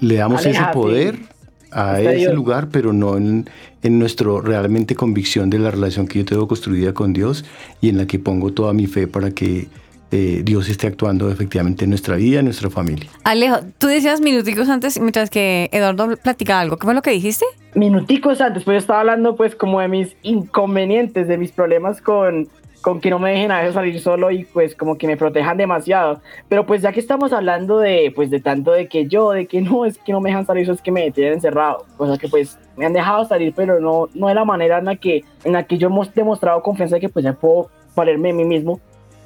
[0.01, 0.73] le damos ese Aléjate.
[0.73, 1.40] poder
[1.73, 2.35] a Está ese Dios.
[2.35, 3.49] lugar, pero no en,
[3.83, 7.45] en nuestro realmente convicción de la relación que yo tengo construida con Dios
[7.81, 9.69] y en la que pongo toda mi fe para que
[10.13, 13.09] eh, Dios esté actuando efectivamente en nuestra vida, en nuestra familia.
[13.23, 16.77] Alejo, tú decías minuticos antes mientras que Eduardo platicaba algo.
[16.79, 17.45] ¿Qué fue lo que dijiste?
[17.77, 22.49] Minuticos antes, pues yo estaba hablando pues como de mis inconvenientes, de mis problemas con,
[22.81, 25.57] con que no me dejen a veces salir solo y pues como que me protejan
[25.57, 26.21] demasiado.
[26.49, 29.61] Pero pues ya que estamos hablando de pues de tanto de que yo, de que
[29.61, 31.85] no, es que no me dejan salir, eso es que me tienen encerrado.
[31.97, 34.97] Cosa que pues me han dejado salir, pero no, no de la manera en la
[34.97, 38.35] que, en la que yo hemos demostrado confianza de que pues ya puedo valerme de
[38.35, 38.81] mí mismo.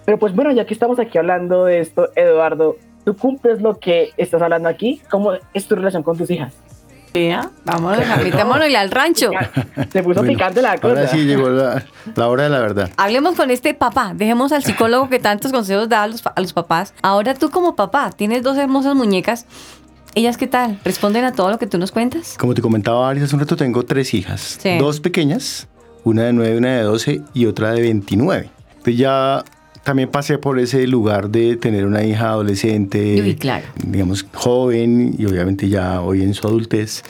[0.05, 4.11] Pero pues bueno, ya que estamos aquí hablando de esto, Eduardo, ¿tú cumples lo que
[4.17, 5.01] estás hablando aquí?
[5.11, 6.64] ¿Cómo es tu relación con tus hijas?
[7.65, 9.31] Vámonos, metámonos al rancho.
[9.93, 10.89] Se puso Bueno, picante la cosa.
[10.89, 11.85] Ahora sí llegó la,
[12.17, 12.91] la hora de la verdad.
[12.97, 14.13] Hablemos con este papá.
[14.15, 16.93] Dejemos al psicólogo que tantos consejos da a los, a los papás.
[17.03, 19.47] Ahora tú como papá tienes dos hermosas muñecas.
[20.17, 20.81] ¿Ellas qué tal?
[20.85, 22.37] ¿Responden a todo lo que tú nos cuentas?
[22.39, 24.59] Como te comentaba Aris hace un rato, tengo tres hijas.
[24.61, 24.79] Sí.
[24.79, 25.69] Dos pequeñas,
[26.03, 28.51] una de 9, una de 12 y otra de 29.
[28.71, 29.45] Entonces ya
[29.85, 33.67] también pasé por ese lugar de tener una hija adolescente, Uy, claro.
[33.87, 37.03] digamos, joven y obviamente ya hoy en su adultez,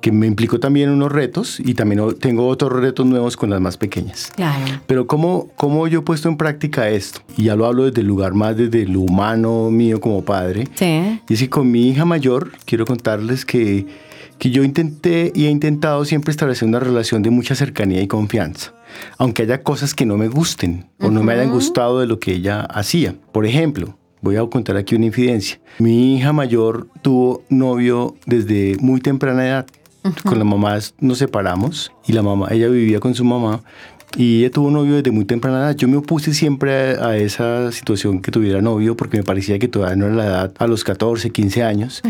[0.00, 3.76] que me implicó también unos retos y también tengo otros retos nuevos con las más
[3.76, 4.30] pequeñas.
[4.36, 4.80] Claro.
[4.86, 7.20] Pero ¿cómo, ¿cómo yo he puesto en práctica esto?
[7.36, 10.68] Y ya lo hablo desde el lugar más desde lo humano mío como padre.
[10.74, 11.20] Sí.
[11.28, 13.86] Y que con mi hija mayor, quiero contarles que,
[14.38, 18.72] que yo intenté y he intentado siempre establecer una relación de mucha cercanía y confianza.
[19.16, 22.32] Aunque haya cosas que no me gusten o no me hayan gustado de lo que
[22.32, 23.14] ella hacía.
[23.32, 25.60] Por ejemplo, voy a contar aquí una infidencia.
[25.78, 29.66] Mi hija mayor tuvo novio desde muy temprana edad.
[30.24, 33.62] Con la mamá nos separamos y la mamá, ella vivía con su mamá
[34.16, 35.76] y ella tuvo novio desde muy temprana edad.
[35.76, 39.68] Yo me opuse siempre a, a esa situación que tuviera novio porque me parecía que
[39.68, 42.02] todavía no era la edad a los 14, 15 años.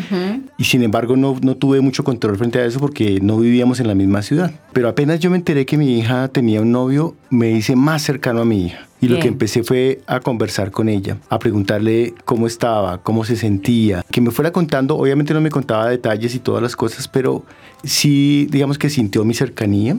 [0.56, 3.88] Y sin embargo no, no tuve mucho control frente a eso porque no vivíamos en
[3.88, 4.52] la misma ciudad.
[4.72, 8.42] Pero apenas yo me enteré que mi hija tenía un novio, me hice más cercano
[8.42, 8.86] a mi hija.
[9.00, 9.22] Y lo Bien.
[9.22, 14.20] que empecé fue a conversar con ella, a preguntarle cómo estaba, cómo se sentía, que
[14.20, 17.44] me fuera contando, obviamente no me contaba detalles y todas las cosas, pero
[17.84, 19.96] sí, digamos que sintió mi cercanía.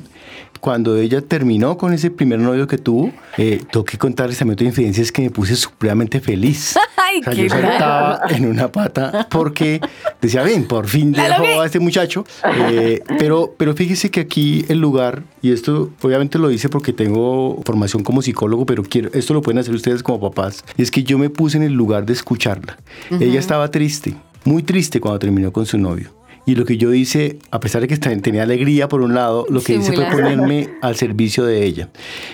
[0.59, 4.67] Cuando ella terminó con ese primer novio que tuvo, eh, tengo que contarles también otra
[4.67, 6.77] infidencia, es que me puse supremamente feliz.
[6.97, 9.79] Ay, O sea, qué yo saltaba en una pata porque
[10.21, 12.25] decía, ven, por fin dejo a este muchacho.
[12.71, 17.61] Eh, pero, pero fíjese que aquí el lugar, y esto obviamente lo hice porque tengo
[17.65, 21.03] formación como psicólogo, pero quiero, esto lo pueden hacer ustedes como papás, y es que
[21.03, 22.77] yo me puse en el lugar de escucharla.
[23.19, 26.18] Ella estaba triste, muy triste cuando terminó con su novio.
[26.49, 29.45] Y lo que yo hice, a pesar de que ten- tenía alegría por un lado,
[29.51, 31.89] lo que hice fue ponerme al servicio de ella.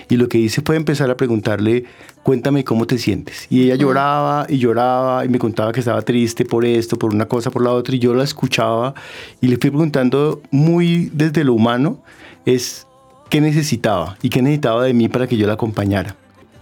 [0.08, 1.84] Y lo que hice fue empezar a preguntarle,
[2.22, 3.46] cuéntame cómo te sientes.
[3.50, 7.26] Y ella lloraba y lloraba y me contaba que estaba triste por esto, por una
[7.26, 7.94] cosa, por la otra.
[7.94, 8.94] Y yo la escuchaba
[9.42, 11.98] y le fui preguntando muy desde lo humano,
[12.46, 12.86] es
[13.28, 16.16] qué necesitaba y qué necesitaba de mí para que yo la acompañara.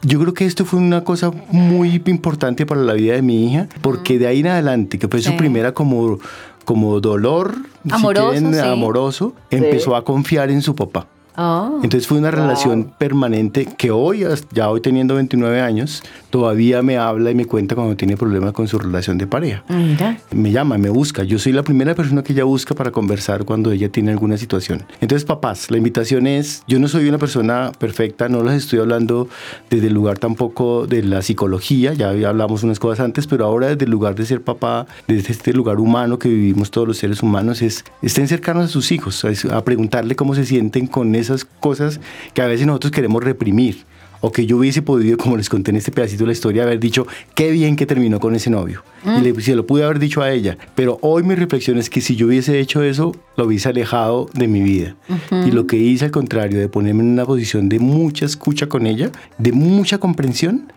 [0.07, 3.69] Yo creo que esto fue una cosa muy importante para la vida de mi hija,
[3.81, 5.31] porque de ahí en adelante, que fue Sí.
[5.31, 6.19] su primera como,
[6.65, 7.55] como dolor,
[7.85, 8.61] si Amoroso, quieren, sí.
[8.61, 11.07] amoroso, empezó a confiar en su papá.
[11.37, 11.81] Oh.
[11.83, 17.31] Entonces fue una relación permanente que hoy, ya hoy teniendo 29 años, todavía me habla
[17.31, 19.65] y me cuenta cuando tiene problemas con su relación de pareja.
[19.69, 20.19] Mira.
[20.33, 21.25] Me llama, me busca.
[21.25, 24.85] Yo soy la primera persona que ella busca para conversar cuando ella tiene alguna situación.
[25.01, 29.29] Entonces, papás, la invitación es, yo no soy una persona perfecta, no les estoy hablando
[29.71, 33.85] desde el lugar tampoco de la psicología, ya hablamos unas cosas antes, pero ahora desde
[33.85, 37.63] el lugar de ser papá, desde este lugar humano que vivimos todos los seres humanos,
[37.63, 42.01] es estén cercanos a sus hijos, a, a preguntarle cómo se sienten con esas cosas
[42.33, 43.85] que a veces nosotros queremos reprimir
[44.27, 46.81] o que yo hubiese podido, como les conté en este pedacito de la historia, haber
[46.81, 48.83] dicho, qué bien que terminó con ese novio.
[49.05, 50.57] Y le, se lo pude haber dicho a ella.
[50.75, 54.49] Pero hoy mi reflexión es que si yo hubiese hecho eso, lo hubiese alejado de
[54.49, 54.97] mi vida.
[55.31, 58.87] Y lo que hice al contrario, de ponerme en una posición de mucha escucha con
[58.87, 60.73] ella, de mucha comprensión,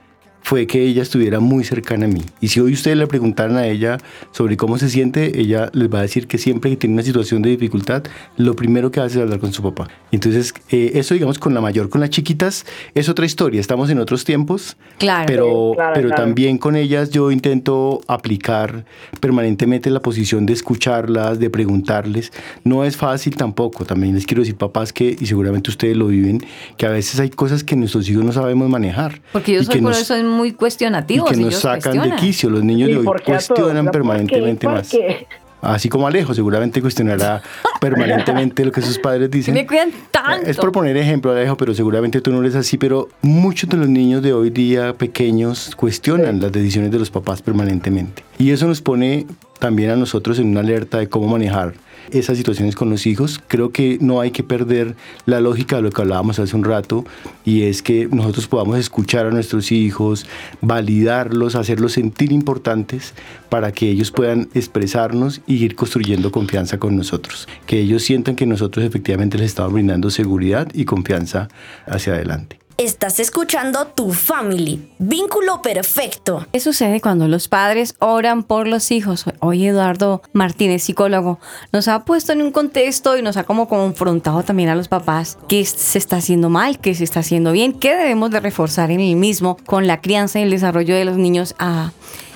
[0.48, 2.22] fue que ella estuviera muy cercana a mí.
[2.39, 3.98] Y si hoy ustedes le preguntaran a ella
[4.32, 7.41] sobre cómo se siente, ella les va a decir que siempre que tiene una situación
[7.41, 8.04] de dificultad,
[8.38, 9.89] lo primero que hace es hablar con su papá.
[10.14, 14.00] Entonces, eh, eso digamos con la mayor, con las chiquitas es otra historia, estamos en
[14.00, 15.26] otros tiempos, Claro.
[15.28, 16.24] pero, claro, pero claro.
[16.24, 18.86] también con ellas yo intento aplicar
[19.20, 22.32] permanentemente la posición de escucharlas, de preguntarles.
[22.64, 26.39] No es fácil tampoco, también les quiero decir papás que, y seguramente ustedes lo viven,
[26.78, 29.22] que a veces hay cosas que nuestros hijos no sabemos manejar.
[29.34, 31.30] Porque yo soy por nos- eso muy y cuestionativos.
[31.30, 32.10] que nos ellos sacan cuestionan.
[32.12, 32.50] de quicio.
[32.50, 33.22] Los niños ¿Y de hoy todos?
[33.24, 33.98] cuestionan ¿Por qué?
[33.98, 34.90] permanentemente ¿Por más.
[34.90, 35.28] qué?
[35.60, 37.42] Así como Alejo, seguramente cuestionará
[37.82, 39.56] permanentemente lo que sus padres dicen.
[39.56, 40.48] Me cuidan tanto.
[40.48, 43.90] Es por poner ejemplo, Alejo, pero seguramente tú no eres así, pero muchos de los
[43.90, 48.24] niños de hoy día pequeños cuestionan las decisiones de los papás permanentemente.
[48.38, 49.26] Y eso nos pone
[49.60, 51.74] también a nosotros en una alerta de cómo manejar
[52.12, 53.41] esas situaciones con los hijos.
[53.47, 54.95] Creo que no hay que perder
[55.26, 57.05] la lógica de lo que hablábamos hace un rato
[57.45, 60.26] y es que nosotros podamos escuchar a nuestros hijos,
[60.62, 63.14] validarlos, hacerlos sentir importantes
[63.49, 67.47] para que ellos puedan expresarnos y ir construyendo confianza con nosotros.
[67.66, 71.47] Que ellos sientan que nosotros efectivamente les estamos brindando seguridad y confianza
[71.86, 72.66] hacia adelante.
[72.78, 74.91] Estás escuchando Tu Family.
[74.99, 76.45] Vínculo perfecto.
[76.53, 79.25] ¿Qué sucede cuando los padres oran por los hijos?
[79.39, 81.39] Hoy Eduardo Martínez, psicólogo,
[81.73, 85.39] nos ha puesto en un contexto y nos ha como confrontado también a los papás
[85.47, 88.99] qué se está haciendo mal, qué se está haciendo bien, qué debemos de reforzar en
[88.99, 91.93] el mismo con la crianza y el desarrollo de los niños a,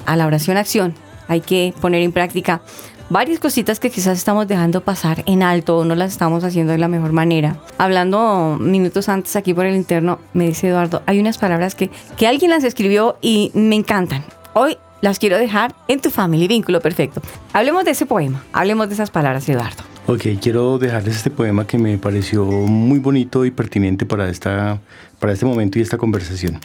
[0.08, 0.96] a la oración-acción.
[1.28, 2.64] Hay que poner en práctica
[3.12, 6.78] varias cositas que quizás estamos dejando pasar en alto o no las estamos haciendo de
[6.78, 7.58] la mejor manera.
[7.78, 12.26] Hablando minutos antes aquí por el interno, me dice Eduardo, hay unas palabras que, que
[12.26, 14.24] alguien las escribió y me encantan.
[14.54, 17.22] Hoy las quiero dejar en tu familia, vínculo perfecto.
[17.52, 19.84] Hablemos de ese poema, hablemos de esas palabras, Eduardo.
[20.08, 24.80] Ok, quiero dejarles este poema que me pareció muy bonito y pertinente para, esta,
[25.20, 26.60] para este momento y esta conversación.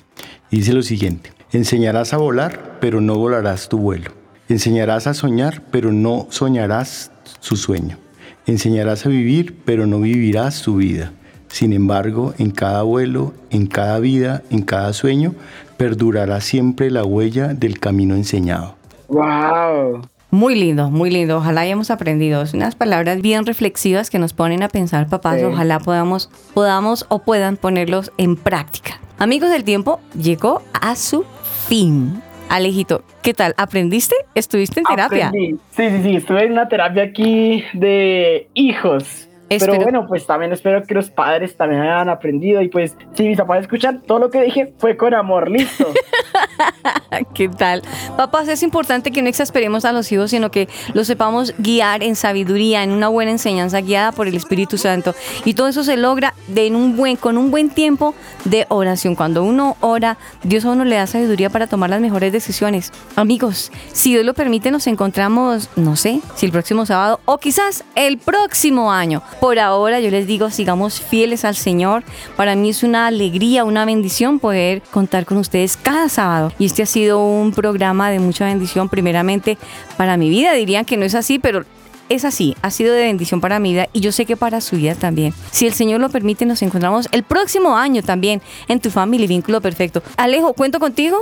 [0.50, 4.25] Dice lo siguiente, enseñarás a volar, pero no volarás tu vuelo.
[4.48, 7.98] Enseñarás a soñar, pero no soñarás su sueño.
[8.46, 11.12] Enseñarás a vivir, pero no vivirás tu vida.
[11.48, 15.34] Sin embargo, en cada vuelo, en cada vida, en cada sueño,
[15.76, 18.76] perdurará siempre la huella del camino enseñado.
[19.08, 20.02] ¡Wow!
[20.30, 21.38] Muy lindo, muy lindo.
[21.38, 22.42] Ojalá hayamos aprendido.
[22.42, 25.38] Es unas palabras bien reflexivas que nos ponen a pensar, papás.
[25.38, 25.44] Sí.
[25.44, 29.00] Ojalá podamos, podamos o puedan ponerlos en práctica.
[29.18, 31.24] Amigos del tiempo, llegó a su
[31.68, 32.22] fin.
[32.48, 33.54] Alejito, ¿qué tal?
[33.56, 34.14] ¿Aprendiste?
[34.34, 35.30] ¿Estuviste en terapia?
[35.32, 39.28] Sí, sí, sí, estuve en una terapia aquí de hijos.
[39.48, 43.28] Espero- Pero bueno, pues también espero que los padres también hayan aprendido y pues si
[43.28, 45.86] mis papás escuchan, todo lo que dije fue con amor, listo.
[47.34, 47.82] ¿Qué tal?
[48.16, 52.16] Papás, es importante que no exasperemos a los hijos, sino que los sepamos guiar en
[52.16, 55.14] sabiduría, en una buena enseñanza guiada por el Espíritu Santo.
[55.44, 59.14] Y todo eso se logra de en un buen, con un buen tiempo de oración.
[59.14, 62.92] Cuando uno ora, Dios a uno le da sabiduría para tomar las mejores decisiones.
[63.14, 67.84] Amigos, si Dios lo permite, nos encontramos, no sé, si el próximo sábado o quizás
[67.94, 69.22] el próximo año.
[69.40, 72.04] Por ahora yo les digo, sigamos fieles al Señor.
[72.36, 76.52] Para mí es una alegría, una bendición poder contar con ustedes cada sábado.
[76.58, 79.58] Y este ha sido un programa de mucha bendición, primeramente
[79.96, 80.52] para mi vida.
[80.52, 81.64] Dirían que no es así, pero
[82.08, 84.76] es así, ha sido de bendición para mi vida y yo sé que para su
[84.76, 85.32] vida también.
[85.50, 89.60] Si el Señor lo permite, nos encontramos el próximo año también en tu familia Vínculo
[89.60, 90.02] Perfecto.
[90.16, 91.16] Alejo, ¿cuento contigo?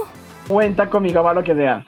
[0.46, 1.84] Cuenta conmigo para lo que sea.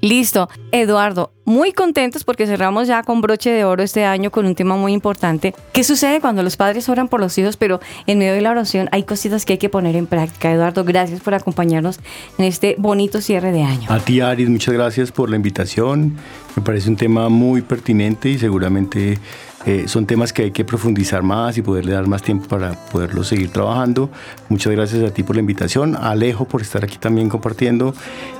[0.00, 0.48] Listo.
[0.72, 4.76] Eduardo, muy contentos porque cerramos ya con broche de oro este año con un tema
[4.76, 5.54] muy importante.
[5.72, 8.88] ¿Qué sucede cuando los padres oran por los hijos, pero en medio de la oración
[8.92, 10.50] hay cositas que hay que poner en práctica?
[10.52, 12.00] Eduardo, gracias por acompañarnos
[12.38, 13.90] en este bonito cierre de año.
[13.90, 16.16] A ti, Aris, muchas gracias por la invitación.
[16.56, 19.18] Me parece un tema muy pertinente y seguramente
[19.66, 23.24] eh, son temas que hay que profundizar más y poderle dar más tiempo para poderlo
[23.24, 24.10] seguir trabajando.
[24.48, 27.94] Muchas gracias a ti por la invitación, a Alejo por estar aquí también compartiendo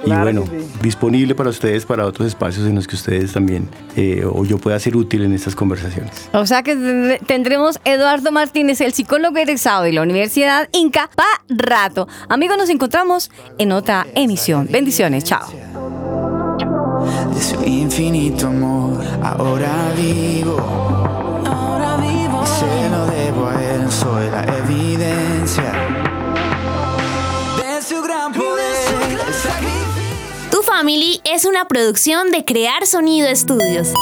[0.05, 0.67] y bueno, sí.
[0.83, 4.79] disponible para ustedes para otros espacios en los que ustedes también eh, o yo pueda
[4.79, 6.29] ser útil en estas conversaciones.
[6.33, 12.09] O sea que tendremos Eduardo Martínez, el psicólogo egresado de la Universidad Inca, pa' rato.
[12.29, 14.69] Amigos, nos encontramos en otra emisión.
[14.71, 16.00] Bendiciones, chao.
[17.35, 19.05] De su infinito amor.
[19.23, 20.57] Ahora vivo,
[21.47, 22.45] ahora vivo.
[22.47, 25.73] Se lo debo a él, soy la evidencia
[27.59, 29.21] de su gran poder.
[30.51, 33.93] Tu Family es una producción de Crear Sonido Estudios.